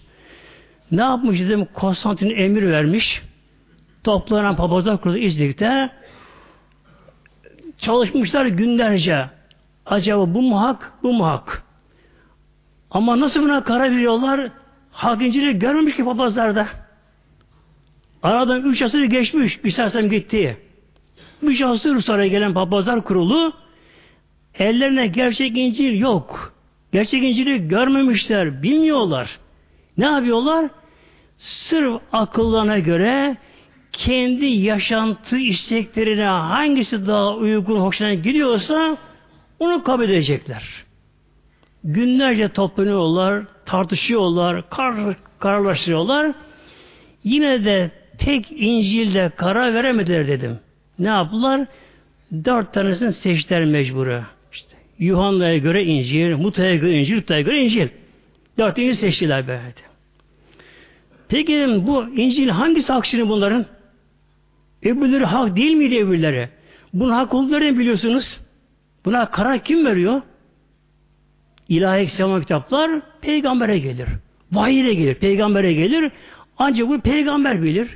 [0.91, 1.67] Ne yapmış dedim?
[1.73, 3.21] Konstantin emir vermiş.
[4.03, 5.89] Toplanan papazlar kurulu İznik'te
[7.77, 9.25] çalışmışlar günlerce.
[9.85, 11.63] Acaba bu mu hak, bu mu hak?
[12.91, 14.51] Ama nasıl buna karar veriyorlar?
[14.91, 16.67] Hak İncil'i görmemiş ki papazlarda.
[18.23, 19.59] Aradan üç asır geçmiş.
[19.63, 20.57] İstersem gitti.
[21.41, 23.53] Üç asır sonra gelen papazlar kurulu
[24.59, 26.53] ellerine gerçek İncil yok.
[26.91, 29.39] Gerçek İncil'i görmemişler, bilmiyorlar.
[29.97, 30.69] Ne yapıyorlar?
[31.41, 33.37] Sırf akıllarına göre
[33.91, 38.97] kendi yaşantı isteklerine hangisi daha uygun, hoşuna gidiyorsa
[39.59, 40.63] onu kabul edecekler.
[41.83, 46.31] Günlerce toplanıyorlar, tartışıyorlar, kar, kararlaştırıyorlar.
[47.23, 50.59] Yine de tek İncil'de karar veremediler dedim.
[50.99, 51.65] Ne yaptılar?
[52.45, 54.21] Dört tanesini seçtiler mecburu.
[54.53, 57.87] İşte Yuhanna'ya göre İncil, Muta'ya göre İncil, Luta'ya göre İncil.
[58.57, 59.90] Dört İncil seçtiler böyle.
[61.31, 63.65] Peki bu İncil hangisi hak şimdi bunların?
[64.83, 66.49] Öbürleri hak değil miydi öbürleri?
[66.93, 68.41] Bunun hak olduklarını biliyorsunuz.
[69.05, 70.21] Buna karar kim veriyor?
[71.69, 72.91] İlahi sema kitaplar
[73.21, 74.07] peygambere gelir.
[74.51, 76.11] Vahiyre gelir, peygambere gelir.
[76.57, 77.89] Ancak bu peygamber bilir.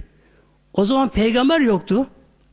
[0.74, 2.08] O zaman peygamber yoktu.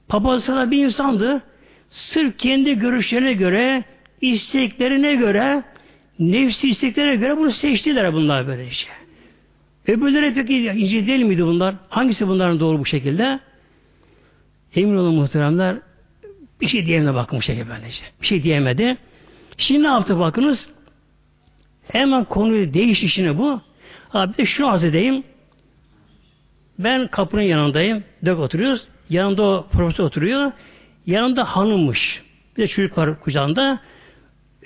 [0.09, 1.43] Papaz sana bir insandı.
[1.91, 3.85] Sırf kendi görüşlerine göre,
[4.21, 5.63] isteklerine göre,
[6.19, 9.02] nefsi isteklerine göre bunu seçtiler bunlar böylece.
[9.87, 11.75] Öbürleri peki ince değil miydi bunlar?
[11.89, 13.41] Hangisi bunların doğru bu şekilde?
[14.75, 15.77] Emin olun muhteremler
[16.61, 16.87] bir şey
[17.39, 18.05] bu şekilde böylece.
[18.23, 18.97] Bir şey diyemedi.
[19.57, 20.69] Şimdi ne yaptı bakınız?
[21.89, 23.61] Hemen konuyu değiş işine bu.
[24.13, 25.25] Abi de şunu arz edeyim.
[26.79, 28.05] Ben kapının yanındayım.
[28.25, 28.87] Dök oturuyoruz.
[29.11, 30.53] Yanında o profesör oturuyor.
[31.07, 32.23] Yanında hanımmış.
[32.57, 33.81] Bir de çocuk var kucağında.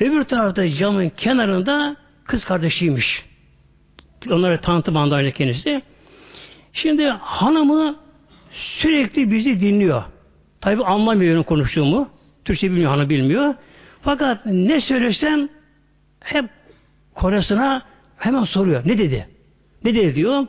[0.01, 3.25] Öbür tarafta camın kenarında kız kardeşiymiş.
[4.33, 5.83] Onlara tanıtım andayla kendisi.
[6.73, 7.97] Şimdi hanımı
[8.51, 10.03] sürekli bizi dinliyor.
[10.61, 12.09] Tabi anlamıyor konuştuğumu.
[12.45, 13.55] Türkçe bilmiyor, hanım bilmiyor.
[14.03, 15.49] Fakat ne söylesem
[16.21, 16.45] hep
[17.15, 17.83] Kore'sine
[18.17, 18.83] hemen soruyor.
[18.85, 19.29] Ne dedi?
[19.85, 20.47] Ne dedi diyor.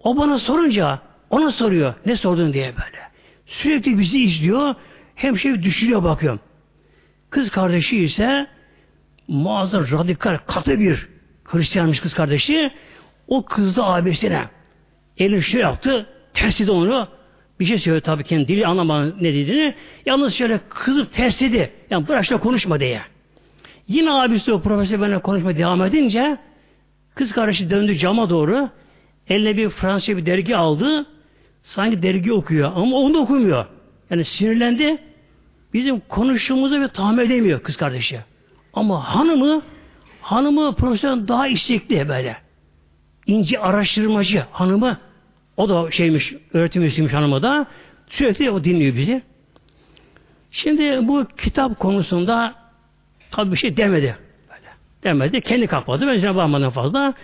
[0.00, 0.98] O bana sorunca
[1.30, 1.94] ona soruyor.
[2.06, 2.98] Ne sordun diye böyle.
[3.46, 4.74] Sürekli bizi izliyor.
[5.14, 6.40] Hem şey düşünüyor bakıyorum.
[7.30, 8.46] Kız kardeşi ise
[9.28, 11.08] muazzam radikal katı bir
[11.44, 12.70] Hristiyanmış kız kardeşi.
[13.28, 14.44] O kızdı abisine.
[15.18, 16.06] Elini şöyle yaptı.
[16.34, 17.08] Tersi onu.
[17.60, 19.74] Bir şey söylüyor tabii kendi dili anlamadı ne dediğini.
[20.06, 21.70] Yalnız şöyle kızıp tersledi.
[21.90, 23.00] Yani bırak şöyle konuşma diye.
[23.88, 26.38] Yine abisi o profesör benimle konuşma devam edince
[27.14, 28.68] kız kardeşi döndü cama doğru.
[29.28, 31.06] Eline bir Fransızca bir dergi aldı.
[31.62, 33.66] Sanki dergi okuyor ama onu da okumuyor.
[34.10, 34.98] Yani sinirlendi.
[35.74, 38.20] Bizim konuştuğumuzu bir tahmin edemiyor kız kardeşi.
[38.74, 39.62] Ama hanımı
[40.20, 42.36] hanımı profesörden daha istekli böyle.
[43.28, 44.98] İnce araştırmacı hanımı
[45.56, 47.66] o da şeymiş öğretim üyesiymiş hanımı da
[48.10, 49.22] sürekli o dinliyor bizi.
[50.50, 52.54] Şimdi bu kitap konusunda
[53.30, 54.16] tabi bir şey demedi.
[54.50, 54.68] Böyle.
[55.04, 55.40] Demedi.
[55.40, 56.06] Kendi kapadı.
[56.06, 57.14] Ben bakmadım fazla.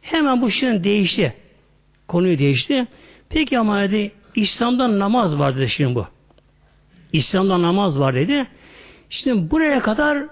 [0.00, 1.34] Hemen bu şeyin değişti.
[2.08, 2.86] Konuyu değişti.
[3.28, 6.06] Peki ama dedi İslam'da namaz var dedi şimdi bu.
[7.12, 8.46] İslam'da namaz var dedi.
[9.10, 10.24] Şimdi buraya kadar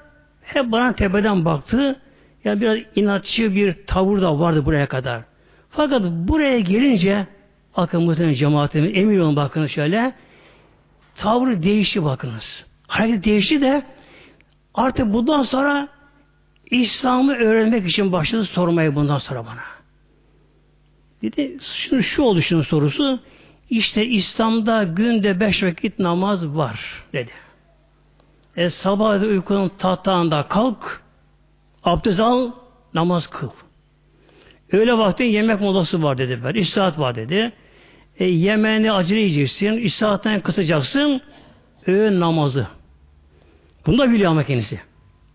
[0.43, 2.01] hep bana tepeden baktı.
[2.45, 5.23] Ya biraz inatçı bir tavır da vardı buraya kadar.
[5.71, 7.27] Fakat buraya gelince
[7.75, 10.13] akın muhtemelen cemaatimiz emin olun bakınız şöyle
[11.17, 12.67] tavrı değişti bakınız.
[12.87, 13.83] Hareket değişti de
[14.75, 15.89] artık bundan sonra
[16.71, 19.63] İslam'ı öğrenmek için başladı sormaya bundan sonra bana.
[21.23, 23.21] Dedi şunu şu oldu şunun sorusu
[23.71, 27.31] işte İslam'da günde beş vakit namaz var dedi.
[28.57, 31.00] E sabah uykunun tahtağında kalk
[31.85, 32.51] abdest al
[32.95, 33.51] namaz kıl.
[34.73, 36.41] Öyle vakti yemek molası var dedi.
[36.45, 36.55] Ben.
[36.55, 37.53] İstirahat var dedi.
[38.19, 39.73] E, yemeğini acele yiyeceksin.
[39.73, 41.21] İstirahatten kısacaksın.
[41.87, 42.67] Öğün namazı.
[43.87, 44.81] Bunu da biliyor ama kendisi.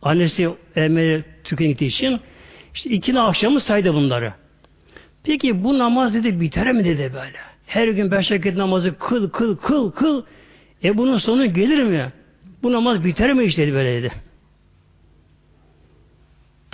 [0.01, 2.19] Annesi emri Türkiye'ye gittiği için
[2.73, 4.33] işte ikili akşamı saydı bunları.
[5.23, 7.37] Peki bu namaz dedi biter mi dedi böyle.
[7.67, 10.23] Her gün beş vakit namazı kıl kıl kıl kıl.
[10.83, 12.11] E bunun sonu gelir mi?
[12.63, 14.11] Bu namaz biter mi işte dedi böyle dedi.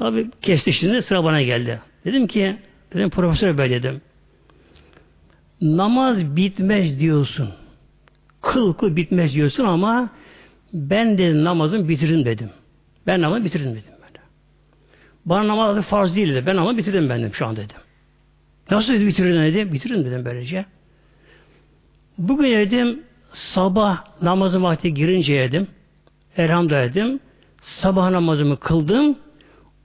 [0.02, 1.82] Tabi kesti şimdi sıra bana geldi.
[2.06, 2.58] Dedim ki
[2.94, 4.02] dedim profesör bey dedim.
[5.62, 7.50] Namaz bitmez diyorsun.
[8.42, 10.10] Kıl kıl bitmez diyorsun ama
[10.74, 12.50] ben de namazımı bitiririm dedim.
[13.08, 13.94] Ben namazı bitiririm dedim.
[14.02, 14.24] Böyle.
[15.26, 16.46] Bana namaz farz değil dedi.
[16.46, 17.78] Ben namazı bitirdim ben dedim şu an dedim.
[18.72, 19.74] Nasıl dedi bitiririm dedim.
[19.74, 20.66] Bitiririm dedim böylece.
[22.18, 25.68] Bugün dedim sabah namazı vakti girince dedim.
[26.38, 27.20] Elhamdülillah dedim.
[27.62, 29.18] Sabah namazımı kıldım.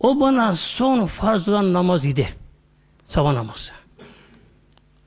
[0.06, 2.28] O bana son farz olan namaz idi.
[3.06, 3.70] Sabah namazı.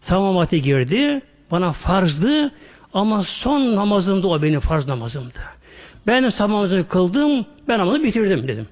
[0.06, 1.22] Tamam vakti girdi.
[1.52, 2.52] Bana farzdı.
[2.94, 5.40] Ama son namazımdı o benim farz namazımdı.
[6.08, 7.46] Ben sabah namazını kıldım.
[7.68, 8.68] Ben namazı bitirdim dedim.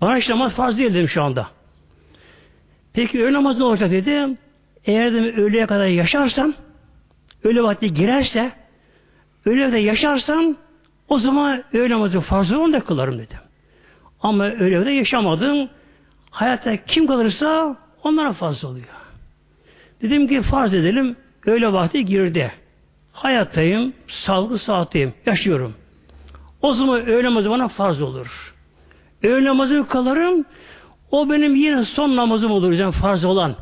[0.00, 1.46] Bana işte namaz farz değil dedim şu anda.
[2.92, 4.38] Peki öğle namazı ne olacak dedim.
[4.84, 6.54] Eğer dedim öğleye kadar yaşarsam
[7.44, 8.52] öğle vakti girerse
[9.46, 10.56] öğle kadar yaşarsam
[11.08, 13.38] o zaman öğle namazı farz onu da kılarım dedim.
[14.22, 15.68] Ama öyle de yaşamadım.
[16.30, 18.86] Hayatta kim kalırsa onlara fazla oluyor.
[20.02, 22.52] Dedim ki farz edelim öyle vakti girdi.
[23.12, 25.74] Hayattayım, sağlıklı saatteyim, yaşıyorum.
[26.62, 28.54] O zaman öğle namazı bana farz olur.
[29.22, 30.44] Öğle namazı kalarım,
[31.10, 33.54] o benim yine son namazım olur yani farz olan.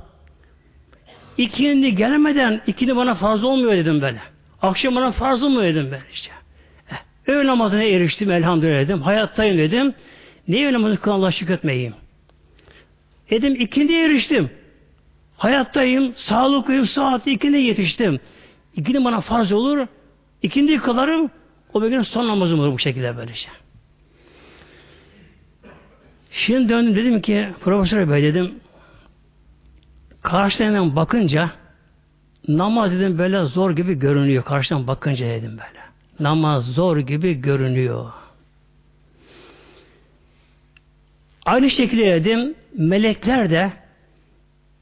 [1.39, 4.21] İkindi gelemeden ikindi bana farz olmuyor dedim böyle.
[4.63, 6.31] Akşam bana farz olmuyor dedim ben işte.
[6.91, 6.97] Eh,
[7.27, 9.03] öğle namazına eriştim elhamdülillah dedim.
[9.03, 9.95] Hayattayım dedim.
[10.49, 11.95] Niye namazı kılan Allah şükretmeyeyim?
[13.31, 14.51] Dedim ikindi eriştim.
[15.37, 18.21] Hayattayım, sağlıklıyım, saat ikindi yetiştim.
[18.77, 19.87] İkindi bana farz olur.
[20.43, 21.31] İkindi kılarım.
[21.75, 23.49] O benim son namazım olur bu şekilde böylece.
[26.31, 28.55] Şimdi döndüm dedim ki Profesör Bey dedim
[30.23, 31.51] karşıdan bakınca
[32.49, 34.45] namaz dedim böyle zor gibi görünüyor.
[34.45, 35.81] Karşıdan bakınca dedim böyle.
[36.21, 38.13] Namaz zor gibi görünüyor.
[41.47, 43.73] Aynı şekilde dedim melekler de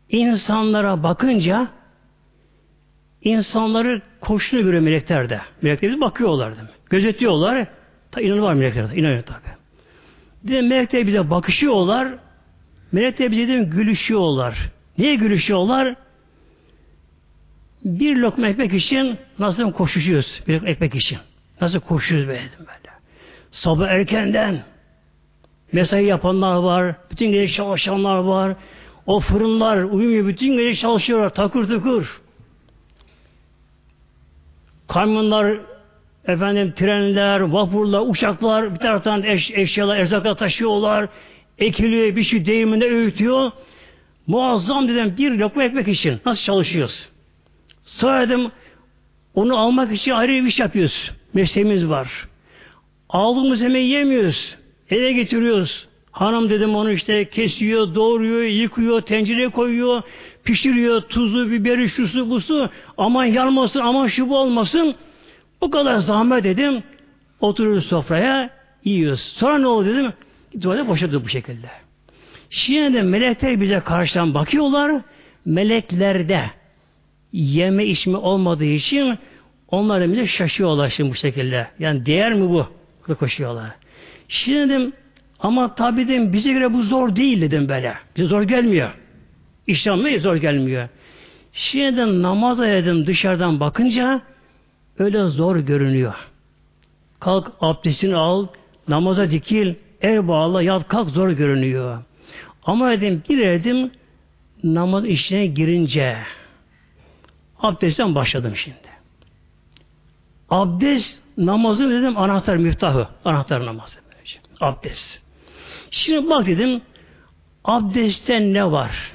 [0.09, 1.69] insanlara bakınca
[3.23, 5.41] insanları koşunu görüyor melekler de.
[5.62, 6.69] Melekler de bakıyorlar değil mi?
[6.91, 7.67] Gözetiyorlar.
[8.11, 8.97] Ta inanı melekler de.
[8.97, 9.39] İnanıyor tabi.
[10.45, 12.09] Bir melekler bize bakışıyorlar.
[12.93, 14.71] Melekler bize de gülüşüyorlar.
[14.99, 15.95] Niye gülüşüyorlar?
[17.85, 20.43] Bir lokma ekmek için nasıl koşuşuyoruz?
[20.49, 21.19] Bir lokma ekmek için.
[21.61, 22.95] Nasıl koşuyoruz böyle böyle.
[23.53, 24.62] Sabah erkenden
[25.73, 26.95] mesai yapanlar var.
[27.11, 28.57] Bütün gece çalışanlar var.
[29.07, 30.27] O fırınlar uyumuyor.
[30.27, 31.31] Bütün gece çalışıyorlar.
[31.31, 32.09] Takır takır.
[34.89, 35.61] Kamyonlar
[36.27, 41.09] efendim trenler, vapurlar, uçaklar bir taraftan eş, eşyalar, erzaklar taşıyorlar.
[41.59, 43.51] Ekiliyor, bir şey değiminde öğütüyor.
[44.27, 47.09] Muazzam dedim bir lokma ekmek için nasıl çalışıyoruz?
[47.85, 48.51] Sonra dedim
[49.35, 51.11] onu almak için ayrı bir iş yapıyoruz.
[51.35, 52.29] Mesleğimiz var.
[53.09, 54.57] Aldığımız yemeği yemiyoruz.
[54.91, 55.89] Eve getiriyoruz.
[56.11, 60.03] Hanım dedim onu işte kesiyor, doğruyor, yıkıyor, tencereye koyuyor,
[60.45, 62.70] pişiriyor, tuzu, biberi, şusu, busu.
[62.99, 64.95] Aman yanmasın, aman şu bu olmasın.
[65.61, 66.82] Bu kadar zahmet dedim.
[67.41, 68.51] Oturuyoruz sofraya,
[68.85, 69.20] yiyoruz.
[69.20, 70.12] Sonra ne oldu dedim.
[70.62, 71.68] Tuvalete boşadı bu şekilde.
[72.51, 75.01] Şimdi de melekler bize karşıdan bakıyorlar.
[75.45, 76.51] Meleklerde
[77.32, 79.18] yeme içme olmadığı için
[79.70, 81.66] onlar bize şaşıyorlar şimdi bu şekilde.
[81.78, 82.66] Yani değer mi bu?
[83.14, 83.70] Koşuyorlar.
[84.29, 84.93] Şimdi dedim
[85.41, 87.95] ama tabi dedim bize göre bu zor değil dedim böyle.
[88.16, 88.91] Bize zor gelmiyor.
[89.66, 90.89] İşlemle zor gelmiyor.
[91.53, 94.22] Şimdi de namaza dedim dışarıdan bakınca
[94.99, 96.14] öyle zor görünüyor.
[97.20, 98.47] Kalk abdestini al,
[98.89, 102.03] namaza dikil, el bağla, yat kalk zor görünüyor.
[102.64, 103.91] Ama dedim bir dedim
[104.64, 106.16] namaz işine girince
[107.59, 108.77] abdestten başladım şimdi.
[110.51, 113.09] Abdest namazın dedim anahtar miftahı.
[113.25, 114.04] Anahtar namazı.
[114.61, 115.23] Abdest.
[115.91, 116.83] Şimdi bak dedim
[117.65, 119.13] abdestte ne var?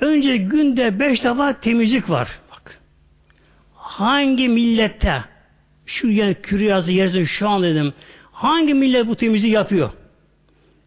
[0.00, 2.28] Önce günde beş defa temizlik var.
[2.50, 2.80] Bak.
[3.74, 5.24] Hangi millette
[5.86, 7.92] şu yani küryazı yerzin şu an dedim
[8.32, 9.90] hangi millet bu temizliği yapıyor?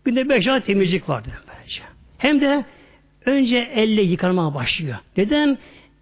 [0.06, 1.82] Günde beş defa temizlik var dedim böylece.
[2.18, 2.66] Hem de
[3.26, 4.98] önce elle yıkanmaya başlıyor.
[5.18, 5.58] Neden?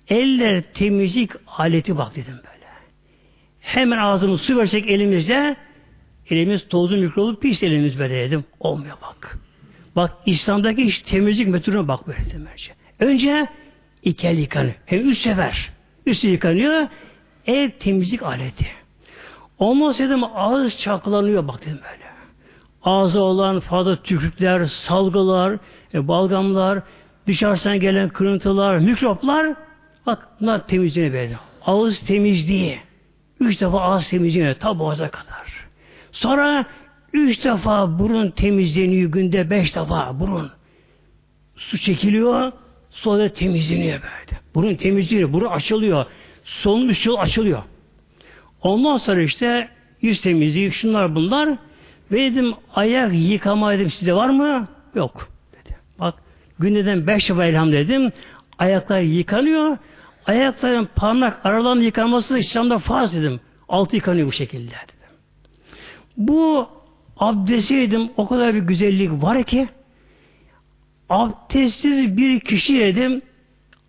[0.07, 2.51] Eller temizlik aleti bak dedim böyle.
[3.59, 5.55] Hemen ağzımız su versek elimizde
[6.29, 8.43] elimiz tozlu mikrolu pis elimiz böyle dedim.
[8.59, 9.37] Olmuyor bak.
[9.95, 12.47] Bak İslam'daki iş temizlik metoduna bak böyle dedim.
[12.53, 13.47] Önce, önce
[14.03, 14.75] iki el yıkanıyor.
[14.85, 15.69] Hem üç sefer.
[16.05, 16.87] Üstü yıkanıyor.
[17.45, 18.67] El temizlik aleti.
[19.59, 22.11] Olmaz dedim ağız çaklanıyor bak dedim böyle.
[22.83, 25.57] Ağzı olan fazla tükürükler, salgılar,
[25.93, 26.79] e, balgamlar,
[27.27, 29.55] dışarıdan gelen kırıntılar, mikroplar
[30.05, 31.37] bak bunlar temizliğine böyle.
[31.65, 32.79] Ağız temizliği.
[33.39, 35.60] Üç defa ağız temizleniyor ta boğaza kadar.
[36.11, 36.65] Sonra
[37.13, 40.51] üç defa burun temizleniyor günde beş defa burun.
[41.55, 42.51] Su çekiliyor
[42.91, 44.41] sonra temizleniyor böyle.
[44.55, 46.05] Burun temizleniyor, burun açılıyor.
[46.89, 47.63] Üst yol açılıyor.
[48.61, 49.69] Ondan sonra işte
[50.01, 51.49] yüz temizliği şunlar bunlar.
[52.11, 54.67] Ve dedim ayak yıkama dedim size var mı?
[54.95, 55.29] Yok.
[55.53, 55.75] Dedi.
[55.99, 56.15] Bak
[56.59, 58.11] gündeden beş defa elham dedim.
[58.59, 59.77] Ayaklar yıkanıyor.
[60.25, 63.39] Ayakların parmak aralarının yıkanması İslam'da farz dedim.
[63.69, 65.00] Altı yıkanıyor bu şekilde dedim.
[66.17, 66.69] Bu
[67.17, 69.67] abdesti dedim o kadar bir güzellik var ki
[71.09, 73.21] abdestsiz bir kişi dedim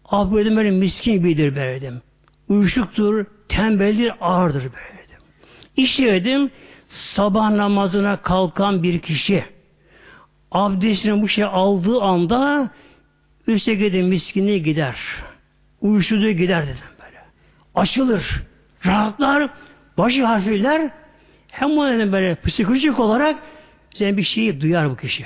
[0.04, 2.02] abdestim böyle miskin gibidir böyle dedim.
[2.48, 5.24] Uyuşuktur, tembeldir, ağırdır böyle dedim.
[5.76, 6.50] İşte dedim
[6.88, 9.44] sabah namazına kalkan bir kişi
[10.50, 12.70] abdestini bu şey aldığı anda
[13.46, 14.96] üstteki de miskinliği gider
[15.82, 17.24] uyuşturucu gider dedim böyle.
[17.74, 18.42] Açılır,
[18.86, 19.50] rahatlar,
[19.98, 20.90] başı hafifler,
[21.52, 23.38] hem o dedim böyle psikolojik olarak
[23.94, 25.24] sen bir şeyi duyar bu kişi.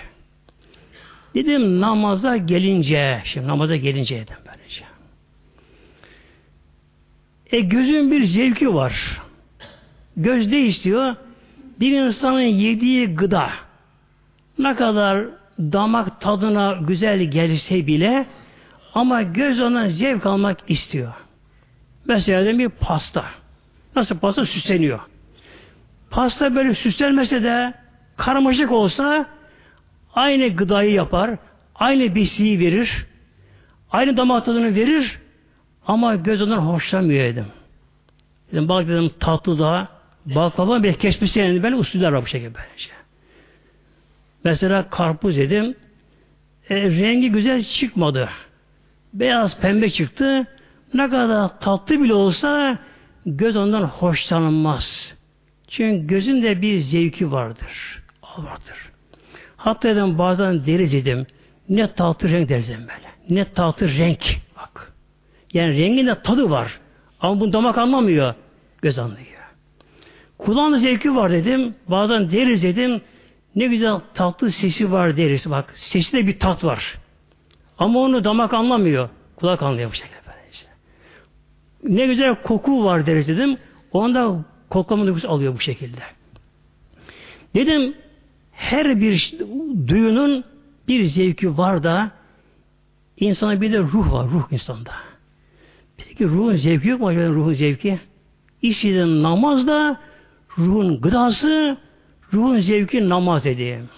[1.34, 4.84] Dedim namaza gelince, şimdi namaza gelince dedim böylece.
[7.52, 9.20] E gözün bir zevki var.
[10.16, 11.16] Göz ne istiyor?
[11.80, 13.50] Bir insanın yediği gıda
[14.58, 15.26] ne kadar
[15.58, 18.26] damak tadına güzel gelse bile
[18.94, 21.12] ama göz ona zevk almak istiyor.
[22.04, 23.24] Mesela bir pasta.
[23.96, 25.00] Nasıl pasta süsleniyor.
[26.16, 27.74] Pasta böyle süslenmese de
[28.16, 29.26] karmaşık olsa
[30.14, 31.30] aynı gıdayı yapar,
[31.74, 33.06] aynı besliği verir,
[33.90, 35.18] aynı damak tadını verir
[35.86, 37.46] ama göz ondan hoşlanmıyor dedim.
[38.52, 39.88] Dedim bak dedim tatlı da
[40.26, 42.90] baklava bir keşfisi yani böyle usuller var bu şekilde böylece.
[44.44, 45.74] Mesela karpuz dedim
[46.70, 48.28] e, rengi güzel çıkmadı
[49.14, 50.46] beyaz pembe çıktı.
[50.94, 52.78] Ne kadar tatlı bile olsa
[53.26, 55.15] göz ondan hoşlanmaz.
[55.68, 58.02] Çünkü gözün de bir zevki vardır.
[58.38, 58.92] Vardır.
[59.56, 61.26] Hatta dedim bazen deriz dedim.
[61.68, 63.10] Ne tatlı renk deriz böyle.
[63.30, 64.40] Ne tatlı renk.
[64.56, 64.92] Bak.
[65.52, 66.80] Yani rengin de tadı var.
[67.20, 68.34] Ama bunu damak anlamıyor.
[68.82, 69.26] Göz anlıyor.
[70.38, 71.74] Kulağın zevki var dedim.
[71.88, 73.00] Bazen deriz dedim.
[73.56, 75.50] Ne güzel tatlı sesi var deriz.
[75.50, 76.98] Bak sesi de bir tat var.
[77.78, 79.08] Ama onu damak anlamıyor.
[79.36, 80.16] Kulak anlıyor bu şekilde.
[80.52, 80.68] Işte.
[81.82, 83.58] Ne güzel koku var deriz dedim.
[83.92, 86.00] Onda koklama duygusu alıyor bu şekilde.
[87.54, 87.94] Dedim
[88.52, 89.34] her bir
[89.88, 90.44] duyunun
[90.88, 92.10] bir zevki var da
[93.16, 94.30] insana bir de ruh var.
[94.30, 94.92] Ruh insanda.
[95.96, 98.00] Peki ruhun zevki yok mu acaba ruhun zevki?
[98.62, 100.00] İşte namaz da
[100.58, 101.76] ruhun gıdası,
[102.32, 103.88] ruhun zevki namaz dedim.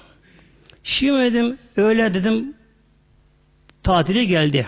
[0.85, 2.55] Şimdi dedim öyle dedim
[3.83, 4.67] tatili geldi.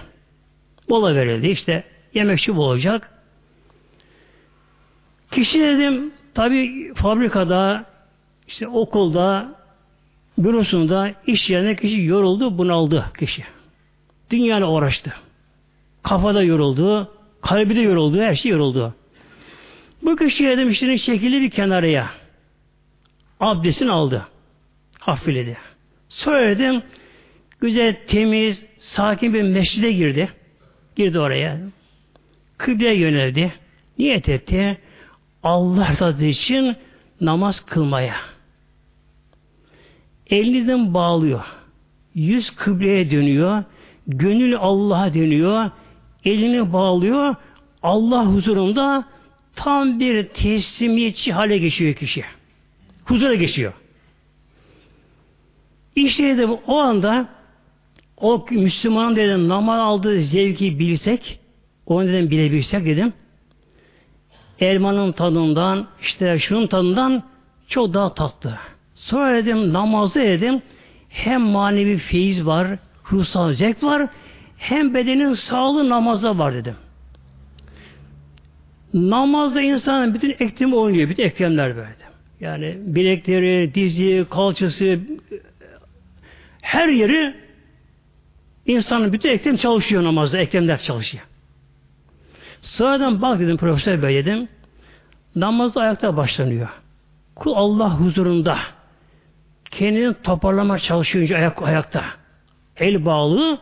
[0.88, 1.84] Mola verildi işte
[2.14, 3.19] yemekçi olacak.
[5.30, 7.84] Kişi dedim tabi fabrikada
[8.48, 9.54] işte okulda
[10.38, 13.44] bürosunda iş yerine kişi yoruldu bunaldı kişi.
[14.30, 15.12] Dünyayla uğraştı.
[16.02, 17.12] Kafada yoruldu,
[17.42, 18.94] kalbi de yoruldu, her şey yoruldu.
[20.02, 22.10] Bu kişi dedim işlerin şekilli bir kenarıya.
[23.40, 24.26] Abdestini aldı.
[24.98, 25.56] Hafifledi.
[26.08, 26.82] Sonra dedim
[27.60, 30.28] güzel, temiz, sakin bir mescide girdi.
[30.96, 31.58] Girdi oraya.
[32.58, 33.52] Kıbleye yöneldi.
[33.98, 34.78] Niyet etti.
[35.43, 36.76] Allah tadı için
[37.20, 38.16] namaz kılmaya.
[40.26, 41.45] Elinden bağlıyor.
[42.14, 43.64] Yüz kıbleye dönüyor.
[44.07, 45.70] Gönül Allah'a dönüyor.
[46.24, 47.34] Elini bağlıyor.
[47.82, 49.05] Allah huzurunda
[49.55, 52.24] tam bir teslimiyetçi hale geçiyor kişi.
[53.05, 53.72] Huzura geçiyor.
[55.97, 57.28] İşte dedim o anda
[58.16, 61.41] o Müslüman dedim namaz aldığı zevki bilsek
[61.86, 63.12] onu dedim bilebilsek dedim
[64.61, 67.22] elmanın tadından işte şunun tadından
[67.68, 68.58] çok daha tatlı.
[68.94, 70.62] Sonra dedim namazda dedim
[71.08, 72.68] hem manevi feyiz var,
[73.12, 74.08] ruhsal zevk var,
[74.56, 76.74] hem bedenin sağlığı namazda var dedim.
[78.94, 82.11] Namazda insanın bütün eklemi oynuyor, bütün eklemler böyle.
[82.40, 84.98] Yani bilekleri, dizi, kalçası,
[86.62, 87.34] her yeri
[88.66, 91.24] insanın bütün eklem çalışıyor namazda, eklemler çalışıyor.
[92.62, 94.48] Sıradan bak dedim Profesör Bey dedim.
[95.36, 96.68] Namazda ayakta başlanıyor.
[97.34, 98.58] Kul Allah huzurunda
[99.70, 102.04] kendini toparlama çalışıyor ayak, ayakta.
[102.76, 103.58] El bağlı,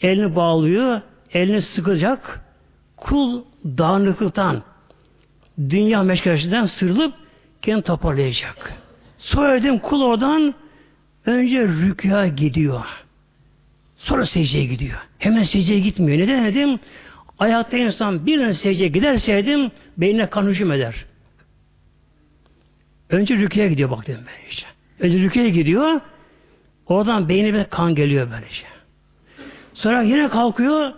[0.00, 1.00] elini bağlıyor,
[1.32, 2.40] elini sıkacak.
[2.96, 4.62] Kul dağınıklıktan,
[5.58, 7.14] dünya meşgalesinden sırılıp
[7.62, 8.72] kendini toparlayacak.
[9.18, 10.54] Sonra dedim kul oradan
[11.26, 12.84] önce rükya gidiyor.
[13.96, 14.98] Sonra secdeye gidiyor.
[15.18, 16.18] Hemen secdeye gitmiyor.
[16.18, 16.78] Neden dedim?
[17.38, 21.04] Ayakta insan birden secdeye giderseydim beynine kan hücum eder.
[23.10, 24.66] Önce rüküye gidiyor bak dedim ben işte.
[25.00, 26.00] Önce rüküye gidiyor.
[26.86, 28.64] Oradan beynine bir kan geliyor böylece.
[29.74, 30.92] Sonra yine kalkıyor.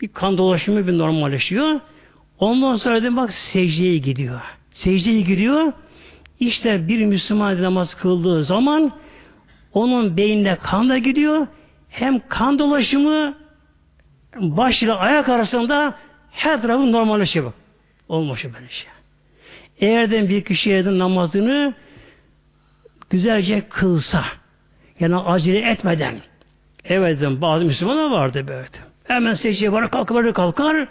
[0.00, 1.80] Bir kan dolaşımı bir normalleşiyor.
[2.38, 4.40] Ondan sonra dedim bak secdeye gidiyor.
[4.70, 5.72] Secdeye gidiyor.
[6.40, 8.92] İşte bir Müslüman namaz kıldığı zaman
[9.72, 11.46] onun beynine kan da gidiyor.
[11.88, 13.34] Hem kan dolaşımı
[14.36, 15.94] baş ile ayak arasında
[16.30, 17.54] her tarafı normalleşiyor bak.
[18.08, 18.88] Olmuş böyle şey.
[19.80, 21.74] Eğer de bir kişi edin namazını
[23.10, 24.24] güzelce kılsa,
[25.00, 26.14] yani acele etmeden,
[26.84, 28.66] evet bazı Müslümanlar vardı böyle.
[29.04, 30.88] Hemen secdeye var kalkar kalkar,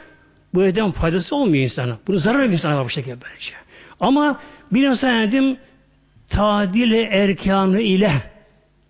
[0.54, 1.98] bu eden faydası olmuyor insana.
[2.08, 3.54] Bunu zarar bir insana var bu şekilde böylece.
[4.00, 4.40] Ama
[4.72, 5.58] bir insan dedim,
[6.30, 8.12] tadil erkanı ile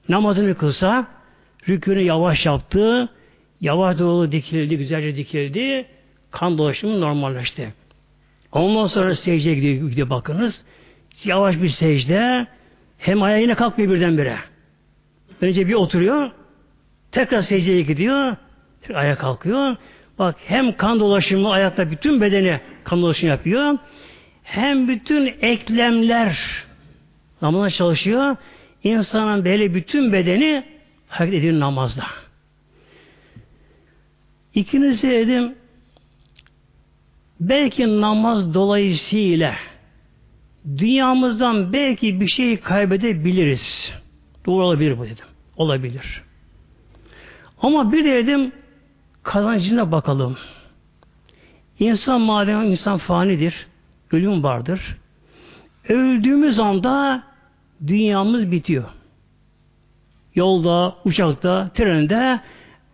[0.09, 1.07] namazını kılsa,
[1.69, 3.09] rükünü yavaş yaptı,
[3.61, 5.85] Yavaş doğru dikildi, güzelce dikildi.
[6.31, 7.73] Kan dolaşımı normalleşti.
[8.51, 10.65] Ondan sonra secdeye gidiyor, gidiyor bakınız.
[11.23, 12.47] Yavaş bir secde.
[12.97, 14.37] Hem ayağı yine kalkmıyor birdenbire.
[15.41, 16.31] Önce bir oturuyor.
[17.11, 18.35] Tekrar secdeye gidiyor.
[18.81, 19.75] Tekrar ayağa kalkıyor.
[20.19, 23.77] Bak hem kan dolaşımı ayakta bütün bedeni kan dolaşımı yapıyor.
[24.43, 26.63] Hem bütün eklemler
[27.41, 28.35] namazda çalışıyor.
[28.83, 30.63] İnsanın böyle bütün bedeni
[31.07, 32.03] hareket ediyor namazda.
[34.53, 35.55] İkincisi dedim
[37.39, 39.55] belki namaz dolayısıyla
[40.77, 43.93] dünyamızdan belki bir şey kaybedebiliriz.
[44.45, 45.25] Doğru olabilir bu dedim.
[45.57, 46.23] Olabilir.
[47.61, 48.51] Ama bir de dedim
[49.23, 50.37] kazancına bakalım.
[51.79, 53.67] İnsan madem insan fanidir,
[54.11, 54.97] ölüm vardır.
[55.89, 57.23] Öldüğümüz anda
[57.87, 58.89] dünyamız bitiyor.
[60.35, 62.39] Yolda, uçakta, trende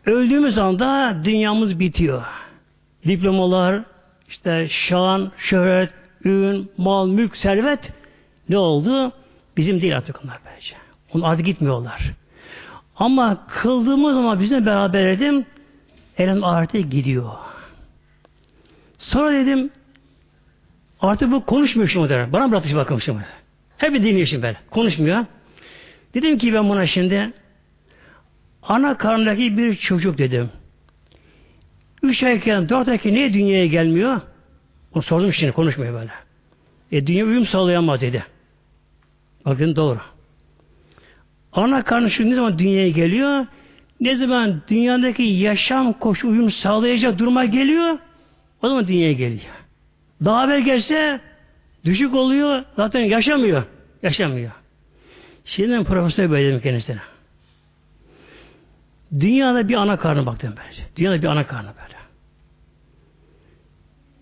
[0.06, 2.24] Öldüğümüz anda dünyamız bitiyor.
[3.08, 3.84] Diplomalar,
[4.30, 5.90] işte şan, şöhret,
[6.26, 7.80] ün, mal, mülk, servet
[8.50, 9.12] ne oldu?
[9.58, 10.76] Bizim değil artık onlar bence.
[11.14, 12.12] Onlar artık gitmiyorlar.
[12.96, 15.46] Ama kıldığımız zaman bizimle beraber dedim
[16.18, 17.32] elim ahirete gidiyor.
[18.98, 19.70] Sonra dedim
[21.02, 22.34] artık bu konuşmuyor şimdi der.
[22.34, 23.26] Bana bıraktı bakalım şimdi.
[23.78, 24.58] Hep dinliyor şimdi böyle.
[24.72, 25.26] Konuşmuyor.
[26.14, 27.34] Dedim ki ben buna şimdi
[28.68, 30.50] ana karnındaki bir çocuk dedim.
[32.04, 34.22] Üç ayken, dört ayken niye dünyaya gelmiyor?
[34.94, 36.12] Onu sordum şimdi konuşmuyor böyle.
[36.92, 38.26] E dünya uyum sağlayamaz dedi.
[39.46, 40.00] Bakın doğru.
[41.54, 43.46] Ana karnı şu ne zaman dünyaya geliyor?
[44.00, 47.98] Ne zaman dünyadaki yaşam koşu uyum sağlayacak duruma geliyor?
[48.62, 49.54] O zaman dünyaya geliyor.
[50.26, 51.20] Daha evvel gelse
[51.86, 52.64] düşük oluyor.
[52.76, 53.64] Zaten yaşamıyor.
[54.04, 54.52] Yaşamıyor.
[55.46, 57.00] Şimdi profesör böyle kendisine.
[59.20, 60.84] Dünyada bir ana karnı baktım bence.
[60.96, 61.94] Dünyada bir ana karnı böyle.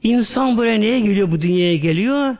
[0.03, 2.35] İnsan buraya neye geliyor bu dünyaya geliyor?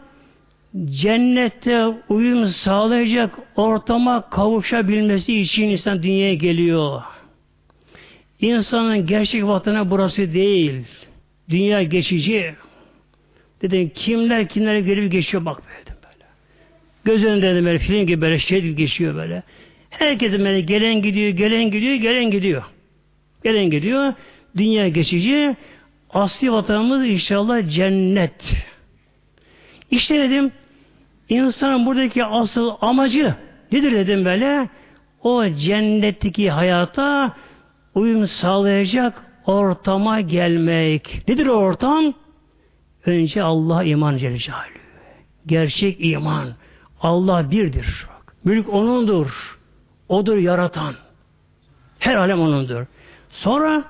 [0.85, 7.01] Cennette uyum sağlayacak ortama kavuşabilmesi için insan dünyaya geliyor.
[8.39, 10.83] İnsanın gerçek vatanı burası değil.
[11.49, 12.55] Dünya geçici.
[13.61, 16.25] Dedim kimler kimler gelip geçiyor bak dedim böyle.
[17.03, 19.43] Göz önünde dedim böyle film gibi böyle şey gibi geçiyor böyle.
[19.91, 22.63] Herkesin böyle gelen gidiyor, gelen gidiyor, gelen gidiyor.
[23.43, 24.13] Gelen gidiyor.
[24.57, 25.55] Dünya geçici.
[26.09, 28.65] Asli vatanımız inşallah cennet.
[29.91, 30.51] İşte dedim
[31.29, 33.35] insanın buradaki asıl amacı
[33.71, 34.69] nedir dedim böyle?
[35.23, 37.33] O cennetteki hayata
[37.95, 41.23] uyum sağlayacak ortama gelmek.
[41.27, 42.13] Nedir o ortam?
[43.05, 44.37] Önce Allah iman Celle
[45.45, 46.47] Gerçek iman.
[47.01, 48.05] Allah birdir.
[48.43, 49.60] Mülk O'nundur.
[50.11, 50.93] O'dur yaratan.
[51.99, 52.85] Her alem O'nundur.
[53.29, 53.83] Sonra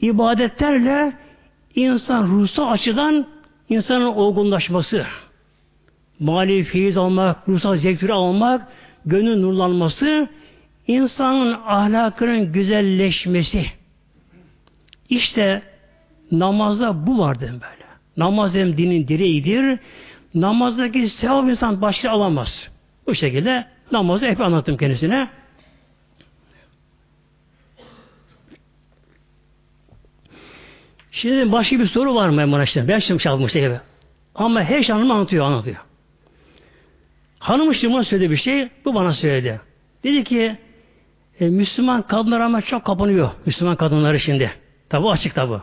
[0.00, 1.12] ibadetlerle
[1.74, 3.26] insan ruhsal açıdan
[3.68, 5.06] insanın olgunlaşması,
[6.20, 8.66] mali feyiz almak, ruhsal zevkleri almak,
[9.06, 10.28] gönül nurlanması,
[10.86, 13.66] insanın ahlakının güzelleşmesi.
[15.08, 15.62] İşte
[16.32, 17.90] namazda bu var dedim böyle.
[18.16, 19.78] Namaz hem dinin direğidir.
[20.34, 22.70] Namazdaki sevap insan başka alamaz.
[23.06, 25.28] Bu şekilde namazı hep anlattım kendisine.
[31.12, 32.88] Şimdi başka bir soru var mı işte?
[32.88, 33.80] Ben şimdi çalmış gibi.
[34.34, 35.76] Ama her şey hanım anlatıyor, anlatıyor.
[37.38, 39.60] Hanım işte bana söyledi bir şey, bu bana söyledi.
[40.04, 40.56] Dedi ki,
[41.40, 43.30] e, Müslüman kadınlar ama çok kapanıyor.
[43.46, 44.50] Müslüman kadınları şimdi.
[44.88, 45.58] Tabi açık tabi.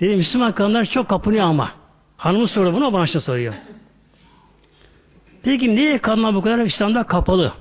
[0.00, 1.72] Dedi Müslüman kadınlar çok kapınıyor ama.
[2.16, 3.54] Hanımı soruyor bunu, bana şimdi soruyor.
[5.42, 7.52] Peki niye kadınlar bu kadar İslam'da kapalı?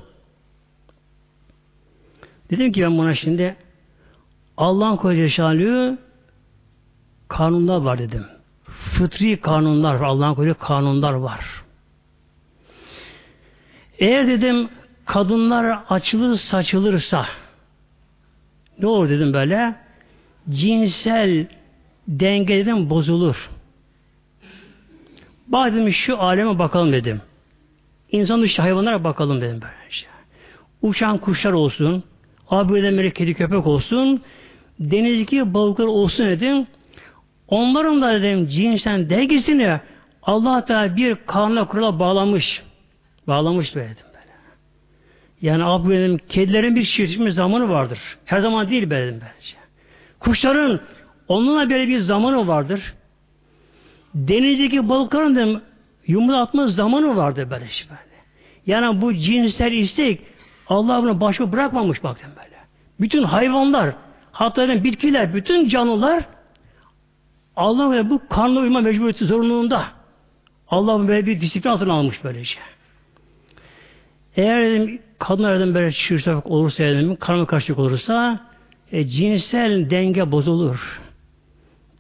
[2.50, 3.56] Dedim ki ben buna şimdi
[4.58, 5.98] Allah'ın koca şanlığı
[7.28, 8.26] kanunlar var dedim.
[8.64, 10.08] Fıtri kanunlar var.
[10.08, 11.64] Allah'ın koyduğu kanunlar var.
[14.00, 14.70] Eğer dedim
[15.06, 17.26] kadınlar açılır saçılırsa
[18.80, 19.76] ne olur dedim böyle
[20.50, 21.48] cinsel
[22.08, 23.50] denge dedim bozulur.
[25.48, 27.22] Bak dedim şu aleme bakalım dedim.
[28.12, 30.08] İnsan dışı hayvanlara bakalım dedim böyle işte.
[30.82, 32.04] Uçan kuşlar olsun,
[32.50, 34.22] abilerden kedi köpek olsun,
[34.80, 36.68] denizdeki balıklar olsun dedim.
[37.48, 39.80] Onların da dedim cinsten dengesini
[40.24, 42.64] Allah da bir kanla kurala bağlamış.
[43.28, 44.32] Bağlamış böyle dedim böyle.
[45.42, 48.00] Yani abi kedilerin bir çiftleşme zamanı vardır.
[48.26, 49.56] Her zaman değil böyle dedim bence.
[50.20, 50.80] Kuşların
[51.28, 52.94] onunla böyle bir zamanı vardır.
[54.16, 55.62] Denizdeki balıkların da
[56.08, 58.02] yumurta atma zamanı vardır böyle şey böyle.
[58.68, 60.22] Yani bu cinsel istek
[60.68, 62.56] Allah bunu başa bırakmamış baktım böyle.
[63.00, 63.96] Bütün hayvanlar,
[64.32, 66.24] hatta bitkiler, bütün canlılar
[67.56, 69.86] Allah ve bu kanla uyma mecburiyeti zorunluluğunda
[70.68, 72.60] Allah böyle bir disiplin altına almış böylece.
[74.36, 78.40] Eğer dedim, kadınlar dedim böyle çırçak olursa dedim, karma karışık olursa
[78.92, 81.02] e, cinsel denge bozulur.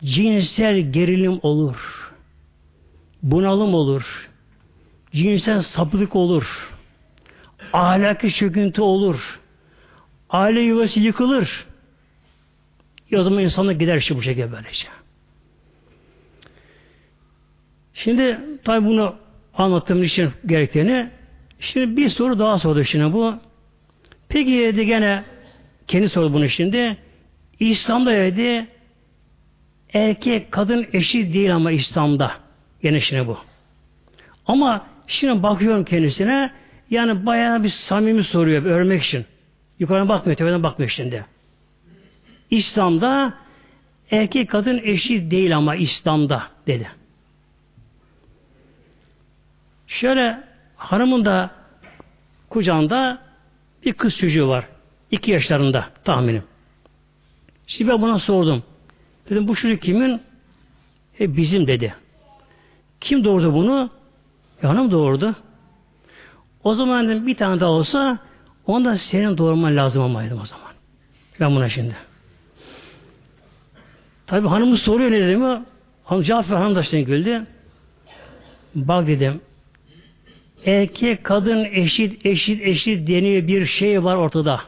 [0.04, 2.01] Cinsel gerilim olur.
[3.24, 4.30] Bunalım olur.
[5.12, 6.72] Cinsel sapıklık olur.
[7.74, 9.40] Ahlaki çöküntü olur.
[10.30, 11.66] Aile yuvası yıkılır.
[13.18, 14.88] O zaman insanlık gider işte bu şekilde böylece.
[17.94, 19.16] Şimdi tabi bunu
[19.54, 21.10] anlattığım için gerektiğini
[21.60, 23.36] şimdi bir soru daha sordu şimdi bu.
[24.30, 25.24] Peki dedi gene
[25.88, 26.98] kendi sordu bunu şimdi.
[27.60, 28.68] İslam'da dedi
[29.94, 32.41] erkek kadın eşi değil ama İslam'da.
[32.84, 33.38] Şimdi bu.
[34.46, 36.52] Ama şimdi bakıyorum kendisine
[36.90, 39.26] yani bayağı bir samimi soruyor bir örmek için.
[39.80, 41.26] Yukarıdan bakmıyor, tepeden bakmıyor şimdi.
[42.52, 43.34] İslam'da
[44.12, 46.92] erkek kadın eşi değil ama İslam'da dedi.
[49.88, 50.44] Şöyle
[50.76, 51.52] hanımın da
[52.50, 53.22] kucağında
[53.86, 54.68] bir kız çocuğu var.
[55.12, 56.44] İki yaşlarında tahminim.
[57.68, 58.64] Şimdi ben buna sordum.
[59.30, 60.22] Dedim bu çocuk kimin?
[61.20, 61.96] E bizim dedi.
[63.02, 63.90] Kim doğurdu bunu?
[64.64, 65.36] E, hanım doğurdu.
[66.64, 68.20] O zaman dedim bir tane daha olsa
[68.66, 70.72] onda senin doğurman lazım olmaydı o zaman.
[71.40, 71.96] Ben buna şimdi.
[74.28, 75.66] Tabi hanımı soruyor ne dedim.
[76.04, 77.48] Hanım Cafer Hanım da şimdi güldü.
[78.76, 79.42] Bak dedim
[80.66, 84.62] erkek kadın eşit eşit eşit deniyor bir şey var ortada.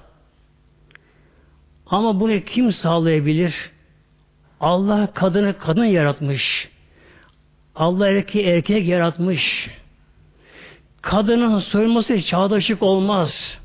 [1.86, 3.72] Ama bunu kim sağlayabilir?
[4.60, 6.70] Allah kadını kadın yaratmış.
[7.76, 9.70] Allah erkeği erkek yaratmış.
[11.02, 13.60] Kadının soyulması çağdaşlık olmaz.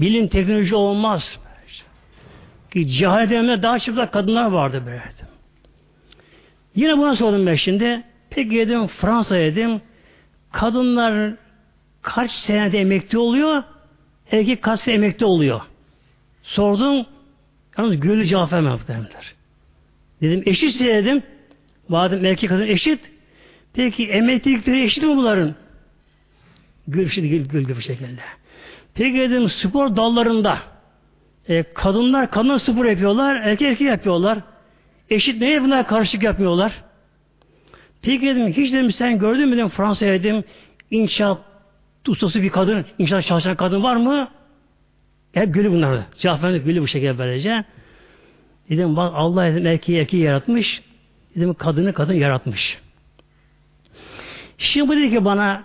[0.00, 1.38] Bilim teknoloji olmaz.
[2.70, 5.02] Ki cehalet döneminde daha çıplak kadınlar vardı böyle.
[6.74, 8.02] Yine buna sordum ben şimdi.
[8.30, 9.80] Peki dedim Fransa dedim.
[10.52, 11.34] Kadınlar
[12.02, 13.62] kaç senede emekli oluyor?
[14.32, 15.60] Erkek kaç sene emekli oluyor?
[16.42, 17.06] Sordum.
[17.78, 19.34] Yalnız gülü cevap vermediler.
[20.22, 21.22] Dedim eşitse dedim.
[21.88, 23.15] Madem erkek kadın eşit.
[23.76, 25.54] Peki emeklilikleri eşit mi bunların?
[26.88, 28.20] Gül şimdi gül bir şekilde.
[28.94, 30.58] Peki dedim spor dallarında
[31.48, 34.38] e, kadınlar kadın spor yapıyorlar, erkek erkek yapıyorlar.
[35.10, 36.82] Eşit neye bunlar karışık yapmıyorlar?
[38.02, 40.44] Peki dedim hiç dedim sen gördün mü dedim Fransa'ya dedim
[40.90, 41.38] inşaat
[42.08, 44.28] ustası bir kadın, inşaat çalışan kadın var mı?
[45.32, 46.00] Hep gülü bunlar.
[46.18, 47.64] Cevap verdik gülü bu şekilde böylece.
[48.70, 50.82] Dedim bak Allah dedim erkeği erkeği yaratmış.
[51.36, 52.85] Dedim kadını kadın yaratmış.
[54.58, 55.64] Şimdi bu dedi ki bana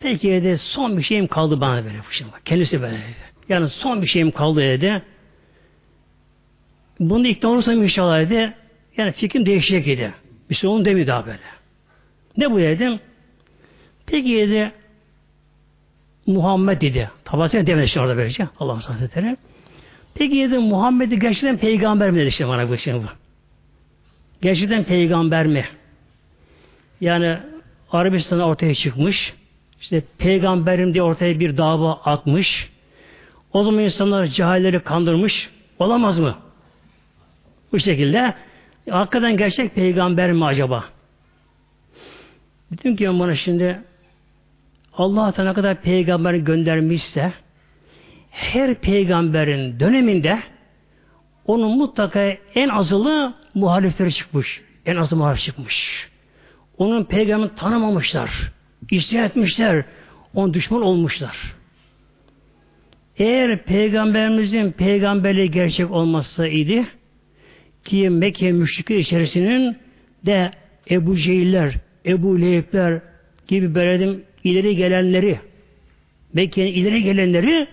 [0.00, 1.96] peki dedi son bir şeyim kaldı bana böyle.
[2.10, 3.14] Şimdi kendisi böyle dedi.
[3.48, 5.02] Yani son bir şeyim kaldı dedi.
[7.00, 8.52] Bunu ikna olursam inşallah dedi.
[8.96, 10.12] Yani fikrim değişecek dedi.
[10.50, 11.38] Bir şey onu demiyor daha böyle.
[12.36, 13.00] Ne bu dedim?
[14.06, 14.72] Peki dedi
[16.26, 17.10] Muhammed dedi.
[17.24, 18.48] Tabatına demedi işte orada böylece.
[18.58, 19.36] Allah Hazretleri.
[20.14, 23.04] Peki dedim Muhammed'i gerçekten peygamber mi dedi işte bana bu şey bu.
[24.42, 25.64] Gerçekten peygamber mi?
[27.00, 27.38] Yani
[27.94, 29.34] Arabistan'a ortaya çıkmış.
[29.80, 32.70] İşte peygamberim diye ortaya bir dava atmış.
[33.52, 35.50] O zaman insanlar cahilleri kandırmış.
[35.78, 36.38] Olamaz mı?
[37.72, 38.34] Bu şekilde.
[38.90, 40.84] Hakikaten gerçek peygamber mi acaba?
[42.72, 43.80] Dedim ki bana şimdi
[44.98, 47.32] Allah ne kadar peygamber göndermişse
[48.30, 50.38] her peygamberin döneminde
[51.46, 52.20] onun mutlaka
[52.54, 54.62] en azılı muhalifleri çıkmış.
[54.86, 56.08] En azı muhalif çıkmış.
[56.78, 58.52] Onun peygamberini tanımamışlar.
[58.90, 59.84] İstihar etmişler.
[60.34, 61.54] Onun düşman olmuşlar.
[63.18, 66.84] Eğer peygamberimizin peygamberliği gerçek olmasaydı
[67.84, 69.76] ki Mekke müşrikler içerisinin
[70.26, 70.50] de
[70.90, 71.74] Ebu Cehiller,
[72.06, 73.00] Ebu Lehebler
[73.48, 75.40] gibi beredim ileri gelenleri
[76.34, 77.68] Mekke'nin ileri gelenleri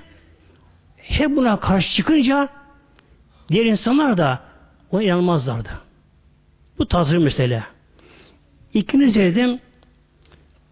[0.97, 2.49] hep buna karşı çıkınca
[3.49, 4.39] diğer insanlar da
[4.91, 5.69] ona inanmazlardı.
[6.79, 7.63] Bu tatlı mesele.
[8.73, 9.59] İkinci dedim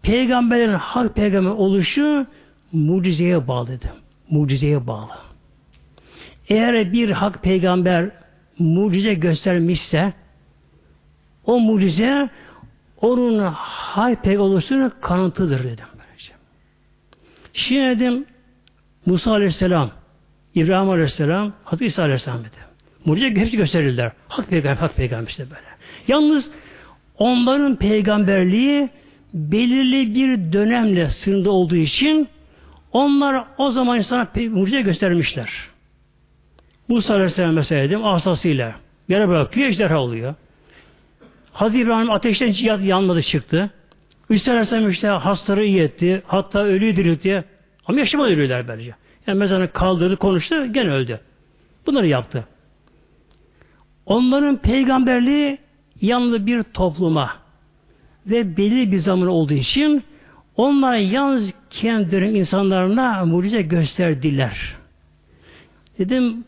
[0.02, 2.26] peygamberlerin hak peygamber oluşu
[2.72, 3.90] mucizeye bağlı dedim.
[4.30, 5.10] Mucizeye bağlı.
[6.48, 8.10] Eğer bir hak peygamber
[8.58, 10.12] mucize göstermişse
[11.44, 12.28] o mucize
[13.00, 15.84] onun hak peygamber oluşunun kanıtıdır dedim.
[17.52, 18.26] Şimdi dedim
[19.06, 19.90] Musa Aleyhisselam
[20.54, 22.56] İbrahim Aleyhisselam, Hazreti İsa Aleyhisselam dedi.
[23.04, 24.12] Mucize hepsi gösterirler.
[24.28, 25.62] Hak peygamber, hak peygamber işte böyle.
[26.08, 26.50] Yalnız
[27.20, 28.88] onların peygamberliği
[29.34, 32.28] belirli bir dönemle sınırda olduğu için
[32.92, 35.50] onlar o zaman insana mucize göstermişler.
[36.88, 38.74] Musa Aleyhisselam mesela dedim asasıyla
[39.08, 40.34] yere bırakıyor, ejderha oluyor.
[41.52, 43.70] Hazreti İbrahim ateşten yanmadı çıktı.
[44.30, 46.22] İsa Aleyhisselam işte hastaları iyi etti.
[46.26, 47.44] Hatta ölüyü diriltti.
[47.86, 48.94] Ama yaşamadı ölüler böylece.
[49.26, 51.20] Yani mezarını kaldırdı, konuştu, gene öldü.
[51.86, 52.44] Bunları yaptı.
[54.06, 55.58] Onların peygamberliği
[56.00, 57.36] yalnız bir topluma
[58.26, 60.02] ve belli bir zaman olduğu için
[60.56, 64.76] onlar yalnız kendilerinin insanlarına mucize gösterdiler.
[65.98, 66.44] Dedim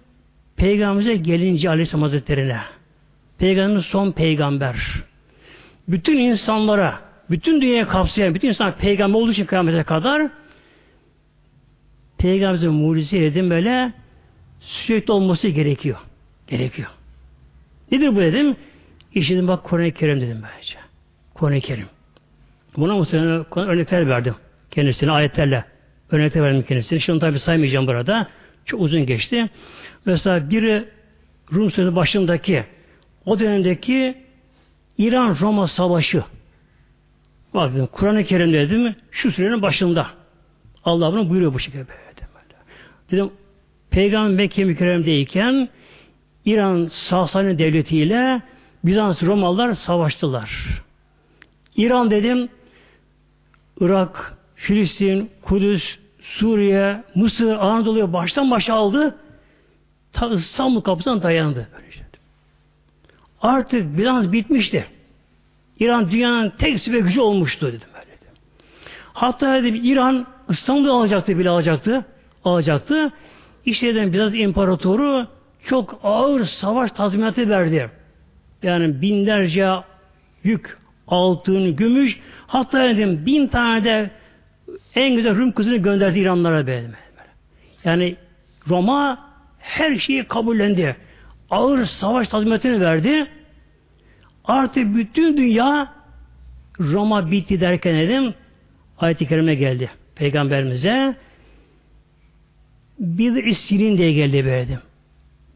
[0.56, 2.60] Peygamberimize gelince Aleyhisselam Hazretleri'ne
[3.38, 4.76] Peygamberimiz son peygamber.
[5.88, 7.00] Bütün insanlara,
[7.30, 10.30] bütün dünyaya kapsayan, bütün insan peygamber olduğu için kıyamete kadar
[12.18, 13.92] Peygamberimizin mucize dedim böyle
[14.60, 15.98] sürekli olması gerekiyor.
[16.46, 16.88] Gerekiyor.
[17.92, 18.56] Nedir bu dedim?
[19.14, 20.76] İşte dedim bak Kur'an-ı Kerim dedim böylece.
[21.34, 21.86] Kur'an-ı Kerim.
[22.76, 24.34] Buna muhtemelen örnekler verdim.
[24.70, 25.64] Kendisine ayetlerle
[26.10, 27.00] örnekler verdim kendisine.
[27.00, 28.28] Şimdi tabi saymayacağım burada.
[28.64, 29.50] Çok uzun geçti.
[30.04, 30.84] Mesela biri
[31.52, 32.64] Rum sözü başındaki
[33.26, 34.14] o dönemdeki
[34.98, 36.24] İran-Roma savaşı.
[37.54, 40.06] Bakın Kur'an-ı Kerim dedim şu sürenin başında.
[40.84, 41.86] Allah bunu buyuruyor bu şekilde.
[43.10, 43.30] Dedim
[43.90, 45.68] Peygamber Mekke mükerremdeyken
[46.44, 48.42] İran Sasani Devleti ile
[48.84, 50.82] Bizans Romalılar savaştılar.
[51.76, 52.48] İran dedim
[53.80, 59.18] Irak, Filistin, Kudüs, Suriye, Mısır, Anadolu'ya baştan başa aldı.
[60.12, 61.68] Ta İstanbul kapısından dayandı.
[63.42, 64.86] Artık Bizans bitmişti.
[65.80, 67.88] İran dünyanın tek süper gücü olmuştu dedim.
[67.94, 68.06] Böyle.
[69.12, 72.04] Hatta dedim İran İstanbul'u alacaktı bile alacaktı.
[72.44, 73.12] Alacaktı.
[73.64, 75.26] İşte dedim biraz imparatoru
[75.64, 77.90] çok ağır savaş tazminatı verdi.
[78.62, 79.70] Yani binlerce
[80.44, 84.10] yük, altın, gümüş hatta dedim bin tane de
[84.94, 86.90] en güzel Rum kızını gönderdi İranlara böyle.
[87.84, 88.16] Yani
[88.68, 89.18] Roma
[89.58, 90.96] her şeyi kabullendi.
[91.50, 93.26] Ağır savaş tazminatını verdi.
[94.44, 95.92] Artık bütün dünya
[96.80, 98.34] Roma bitti derken dedim
[98.98, 99.90] ayet-i kerime geldi.
[100.14, 101.16] Peygamberimize
[102.98, 104.78] bir de İstirin diye geldi verdim.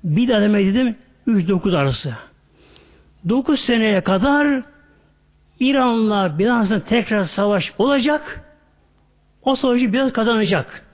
[0.05, 0.97] Bir de dedim
[1.29, 2.15] 3-9 arası.
[3.29, 4.63] 9 seneye kadar
[5.61, 8.41] İran'la Bizans'ın tekrar savaş olacak.
[9.43, 10.87] O savaşı biraz kazanacak.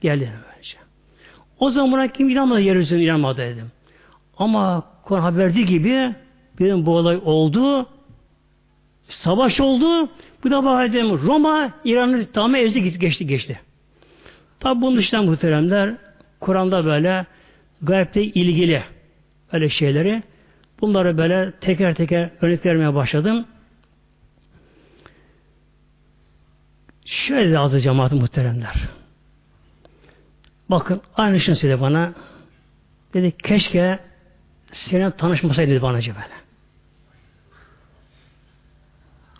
[0.00, 0.32] Geldi.
[1.58, 3.70] O zaman buna kim inanmadı yeryüzüne inanmadı dedim.
[4.36, 6.14] Ama Kur'an haber verdiği gibi
[6.58, 7.86] bir bu olay oldu.
[9.08, 10.08] Savaş oldu.
[10.44, 13.60] Bu da dedim Roma İran'ı tamamen ezdi geçti geçti.
[14.60, 15.94] Tabi bunun dışında muhteremler
[16.40, 17.26] Kur'an'da böyle
[17.82, 18.82] gayipte ilgili
[19.52, 20.22] böyle şeyleri
[20.80, 23.46] bunları böyle teker teker örnek vermeye başladım.
[27.04, 28.88] Şöyle azı cemaat muhteremler.
[30.68, 32.12] Bakın aynı şey söyledi bana.
[33.14, 33.98] Dedi keşke
[34.72, 36.40] senin tanışmasaydı dedi bana böyle.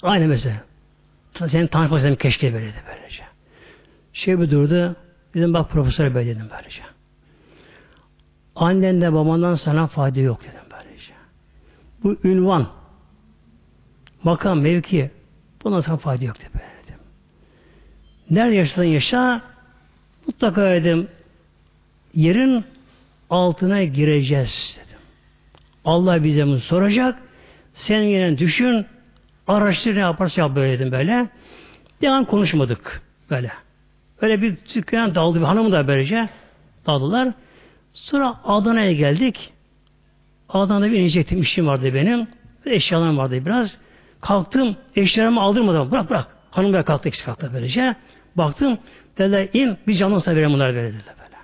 [0.02, 0.56] Aynı mesela.
[1.48, 3.22] Senin tanışmasaydım keşke böyle dedi böylece.
[4.12, 4.96] Şey bir durdu.
[5.34, 6.82] Dedim bak profesör bey dedim böylece.
[8.54, 10.59] Annen de babandan sana fayda yok dedim.
[12.04, 12.66] Bu ünvan,
[14.22, 15.10] makam, mevki
[15.64, 16.60] bundan sana fayda yok dedim.
[18.30, 19.42] Nerede yaşasan yaşa
[20.26, 21.08] mutlaka dedim
[22.14, 22.64] yerin
[23.30, 24.98] altına gireceğiz dedim.
[25.84, 27.18] Allah bize bunu soracak.
[27.74, 28.86] Sen yine düşün,
[29.46, 31.28] araştır ne yaparsa yap böyle dedim böyle.
[32.08, 33.52] An konuşmadık böyle.
[34.20, 36.28] Öyle bir dükkan daldı bir hanım da böylece
[36.86, 37.32] daldılar.
[37.92, 39.52] Sonra Adana'ya geldik.
[40.52, 42.28] Adana'da bir inecektim işim vardı benim.
[42.66, 43.76] Eşyalarım vardı biraz.
[44.20, 46.26] Kalktım, eşyalarımı aldırmadan bırak bırak.
[46.50, 47.94] Hanım da kalktı, eksik kalktı böylece.
[48.36, 48.78] Baktım,
[49.18, 51.36] dediler in bir camdan vereyim bunlar verildi böyle.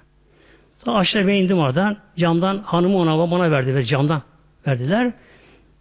[0.84, 1.96] Sonra aşağı ben indim oradan.
[2.16, 4.22] Camdan hanımı ona bana verdi ve camdan
[4.66, 5.12] verdiler.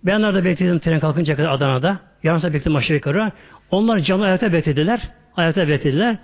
[0.04, 2.00] Ben orada bekledim tren kalkınca kadar Adana'da.
[2.24, 3.32] Yarım saat bekledim aşağı yukarı.
[3.72, 5.10] Onlar camda ayakta beklediler.
[5.38, 6.18] Ayakta beklediler.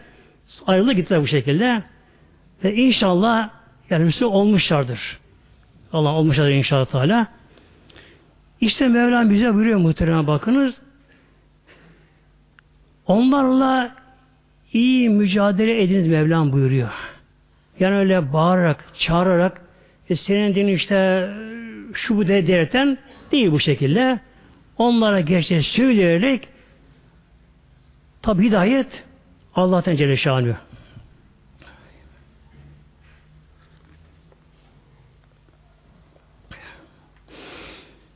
[0.67, 1.83] Ayrıldı gittiler bu şekilde.
[2.63, 3.49] Ve inşallah
[3.89, 5.20] yani Müslüman olmuşlardır.
[5.93, 7.27] Allah olmuşlardır inşallah Teala.
[8.61, 10.75] İşte Mevlam bize buyuruyor muhtemelen bakınız.
[13.05, 13.95] Onlarla
[14.73, 16.89] iyi mücadele ediniz Mevlam buyuruyor.
[17.79, 19.61] Yani öyle bağırarak, çağırarak
[20.09, 21.29] e senin din işte
[21.93, 22.97] şu bu de derken
[23.31, 24.19] değil bu şekilde.
[24.77, 26.47] Onlara gerçeği söyleyerek
[28.21, 29.03] tabi hidayet
[29.55, 30.55] Allah'tan Celle Şanı.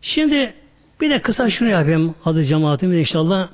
[0.06, 0.54] Şimdi
[1.02, 3.50] bir de kısa şunu yapayım adı cemaatimiz inşallah.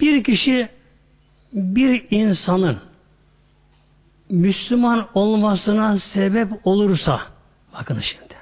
[0.00, 0.68] Bir kişi
[1.52, 2.78] bir insanın
[4.28, 7.20] Müslüman olmasına sebep olursa
[7.72, 8.34] bakın şimdi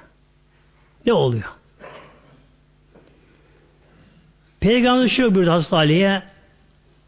[1.05, 1.49] ne oluyor?
[4.59, 6.23] Peygamber şöyle buyurdu Hazreti Ali'ye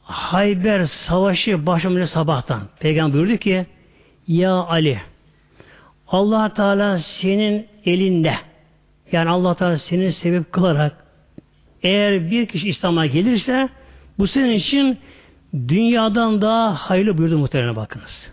[0.03, 2.61] Hayber savaşı başlamış sabahtan.
[2.79, 3.65] Peygamber buyurdu ki
[4.27, 5.01] Ya Ali
[6.07, 8.35] allah Teala senin elinde
[9.11, 11.05] yani allah Teala seni sebep kılarak
[11.83, 13.69] eğer bir kişi İslam'a gelirse
[14.19, 14.97] bu senin için
[15.53, 18.31] dünyadan daha hayırlı buyurdu muhtemelen bakınız.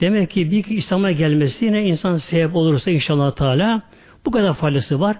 [0.00, 3.82] Demek ki bir kişi İslam'a gelmesi yine insan sebep olursa inşallah Teala
[4.24, 5.16] bu kadar faydası var.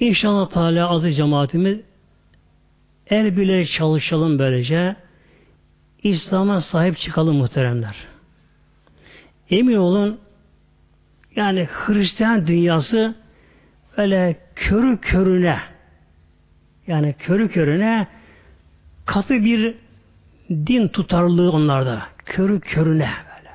[0.00, 1.80] İnşallah Teala azı cemaatimiz
[3.10, 4.96] el bile çalışalım böylece
[6.02, 7.96] İslam'a sahip çıkalım muhteremler.
[9.50, 10.20] Emin olun
[11.36, 13.14] yani Hristiyan dünyası
[13.96, 15.58] öyle körü körüne
[16.86, 18.06] yani körü körüne
[19.06, 19.74] katı bir
[20.50, 22.02] din tutarlılığı onlarda.
[22.24, 23.50] Körü körüne böyle.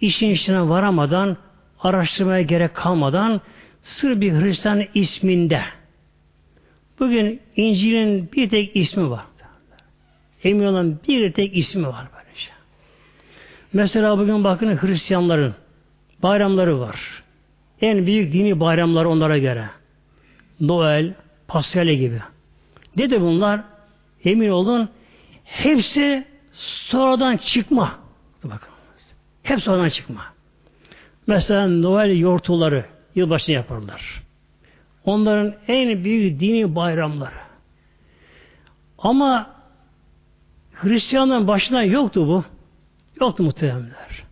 [0.00, 1.36] İşin içine varamadan
[1.80, 3.40] araştırmaya gerek kalmadan
[3.82, 5.62] sır bir Hristiyan isminde
[7.00, 9.24] Bugün İncil'in bir tek ismi var.
[10.46, 12.50] Emin olan bir tek ismi var böylece.
[13.72, 15.54] Mesela bugün bakın Hristiyanların
[16.22, 17.22] bayramları var.
[17.80, 19.70] En büyük dini bayramlar onlara göre.
[20.60, 21.14] Noel,
[21.48, 22.20] Paskalya gibi.
[22.96, 23.60] Ne de bunlar?
[24.24, 24.88] Emin olun
[25.44, 27.98] hepsi sonradan çıkma.
[28.44, 28.68] Bakın.
[29.42, 30.24] Hep sonradan çıkma.
[31.26, 32.84] Mesela Noel yortuları
[33.14, 34.22] yılbaşını yaparlar.
[35.04, 37.46] Onların en büyük dini bayramları.
[38.98, 39.55] Ama
[40.76, 42.44] Hristiyanların başına yoktu bu.
[43.20, 44.24] Yoktu muhteremler.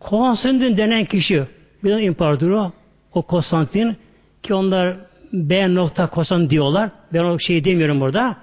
[0.00, 1.44] Konstantin denen kişi,
[1.84, 2.72] bir imparatoru,
[3.12, 3.96] o Konstantin
[4.42, 4.96] ki onlar
[5.32, 6.90] B nokta Konstantin diyorlar.
[7.12, 8.36] Ben o şeyi demiyorum burada.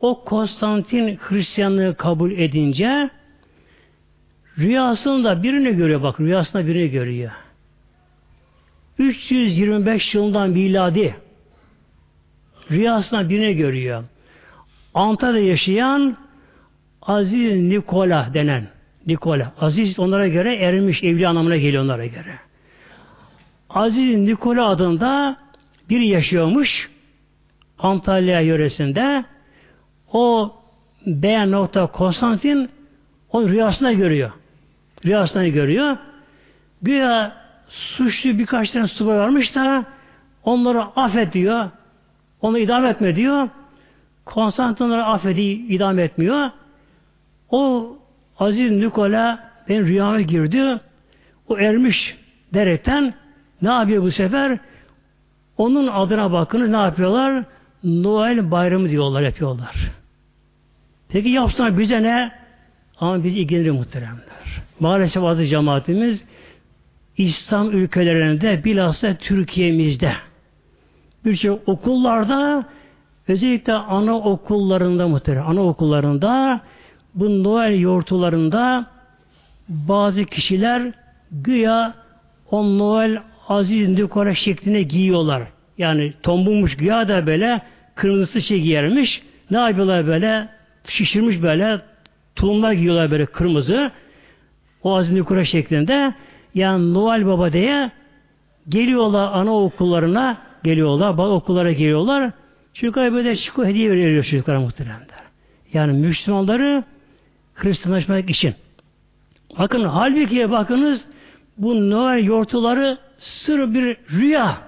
[0.00, 3.10] O Konstantin Hristiyanlığı kabul edince
[4.58, 7.30] rüyasında birini görüyor bak rüyasında birini görüyor.
[8.98, 11.16] 325 yılından miladi
[12.70, 14.04] rüyasında birini görüyor.
[14.94, 16.16] Antalya'da yaşayan
[17.02, 18.68] Aziz Nikola denen
[19.06, 19.52] Nikola.
[19.60, 22.38] Aziz onlara göre ermiş evli anlamına geliyor onlara göre.
[23.70, 25.36] Aziz Nikola adında
[25.90, 26.90] bir yaşıyormuş
[27.78, 29.24] Antalya yöresinde.
[30.12, 30.54] O
[31.06, 31.46] B.
[31.92, 32.68] Konstantin
[33.30, 34.30] onu rüyasında görüyor.
[35.04, 35.96] Rüyasında görüyor.
[36.82, 37.36] Güya
[37.68, 39.84] suçlu birkaç tane subay varmış da
[40.44, 41.70] onları affet diyor.
[42.40, 43.48] Onu idam etme diyor.
[44.24, 46.50] Konstantin onları affedi, idam etmiyor.
[47.52, 47.92] O
[48.38, 50.80] Aziz Nikola ben rüyama girdi.
[51.48, 52.16] O ermiş
[52.54, 53.14] derekten
[53.62, 54.58] ne yapıyor bu sefer?
[55.56, 57.44] Onun adına bakın ne yapıyorlar?
[57.84, 59.90] Noel bayramı diyorlar, yapıyorlar.
[61.08, 62.32] Peki yapsınlar bize ne?
[63.00, 64.62] Ama bizi ilgilenir muhteremler.
[64.80, 66.24] Maalesef azı cemaatimiz
[67.16, 70.12] İslam ülkelerinde bilhassa Türkiye'mizde
[71.24, 72.64] birçok okullarda
[73.28, 76.60] özellikle ana okullarında muhterem ana okullarında
[77.14, 78.86] bu Noel yortularında
[79.68, 80.82] bazı kişiler
[81.32, 81.94] güya
[82.50, 85.42] o Noel Aziz Nikora şeklinde giyiyorlar.
[85.78, 87.60] Yani tombulmuş güya da böyle
[87.94, 89.22] kırmızısı şey giyermiş.
[89.50, 90.48] Ne yapıyorlar böyle?
[90.88, 91.80] Şişirmiş böyle
[92.36, 93.90] tulumlar giyiyorlar böyle kırmızı.
[94.82, 96.14] O Aziz Nikora şeklinde.
[96.54, 97.90] Yani Noel Baba diye
[98.68, 101.18] geliyorlar ana okullarına geliyorlar.
[101.18, 102.30] Bazı okullara geliyorlar.
[102.74, 105.22] Çocuklar böyle çıkıyor hediye veriyor çocuklara muhteremler.
[105.72, 106.84] Yani Müslümanları
[107.54, 108.54] Hristiyanlaşmak için.
[109.58, 111.04] Bakın halbuki bakınız
[111.58, 114.58] bu Noel yortuları sır bir rüya.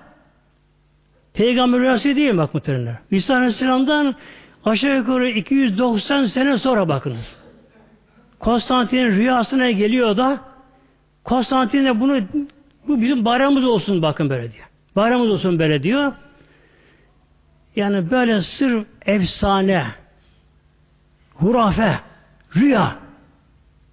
[1.35, 2.99] Peygamber rüyası değil bak muhtemelen.
[3.11, 4.15] İsa Aleyhisselam'dan
[4.65, 7.37] aşağı yukarı 290 sene sonra bakınız.
[8.39, 10.55] Konstantin'in rüyasına geliyor da
[11.25, 12.21] Konstantin de bunu
[12.89, 14.67] bu bizim bayramımız olsun bakın böyle diyor.
[14.97, 16.13] Bayramımız olsun böyle diyor.
[17.77, 19.87] Yani böyle sır efsane,
[21.35, 21.99] hurafe,
[22.57, 22.97] rüya,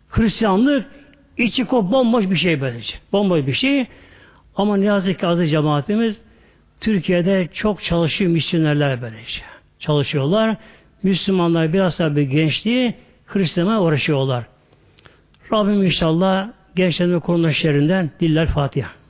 [0.09, 0.85] Hristiyanlık
[1.37, 2.95] içi kop bomboş bir şey böylece.
[3.11, 3.85] Bomboş bir şey.
[4.55, 6.21] Ama ne yazık ki azı cemaatimiz
[6.81, 9.41] Türkiye'de çok çalışıyor misyonerler böylece.
[9.79, 10.57] Çalışıyorlar.
[11.03, 12.93] Müslümanlar biraz daha bir gençliği
[13.25, 14.45] Hristiyan'a uğraşıyorlar.
[15.51, 19.00] Rabbim inşallah gençlerine korunma şerrinden diller Fatiha.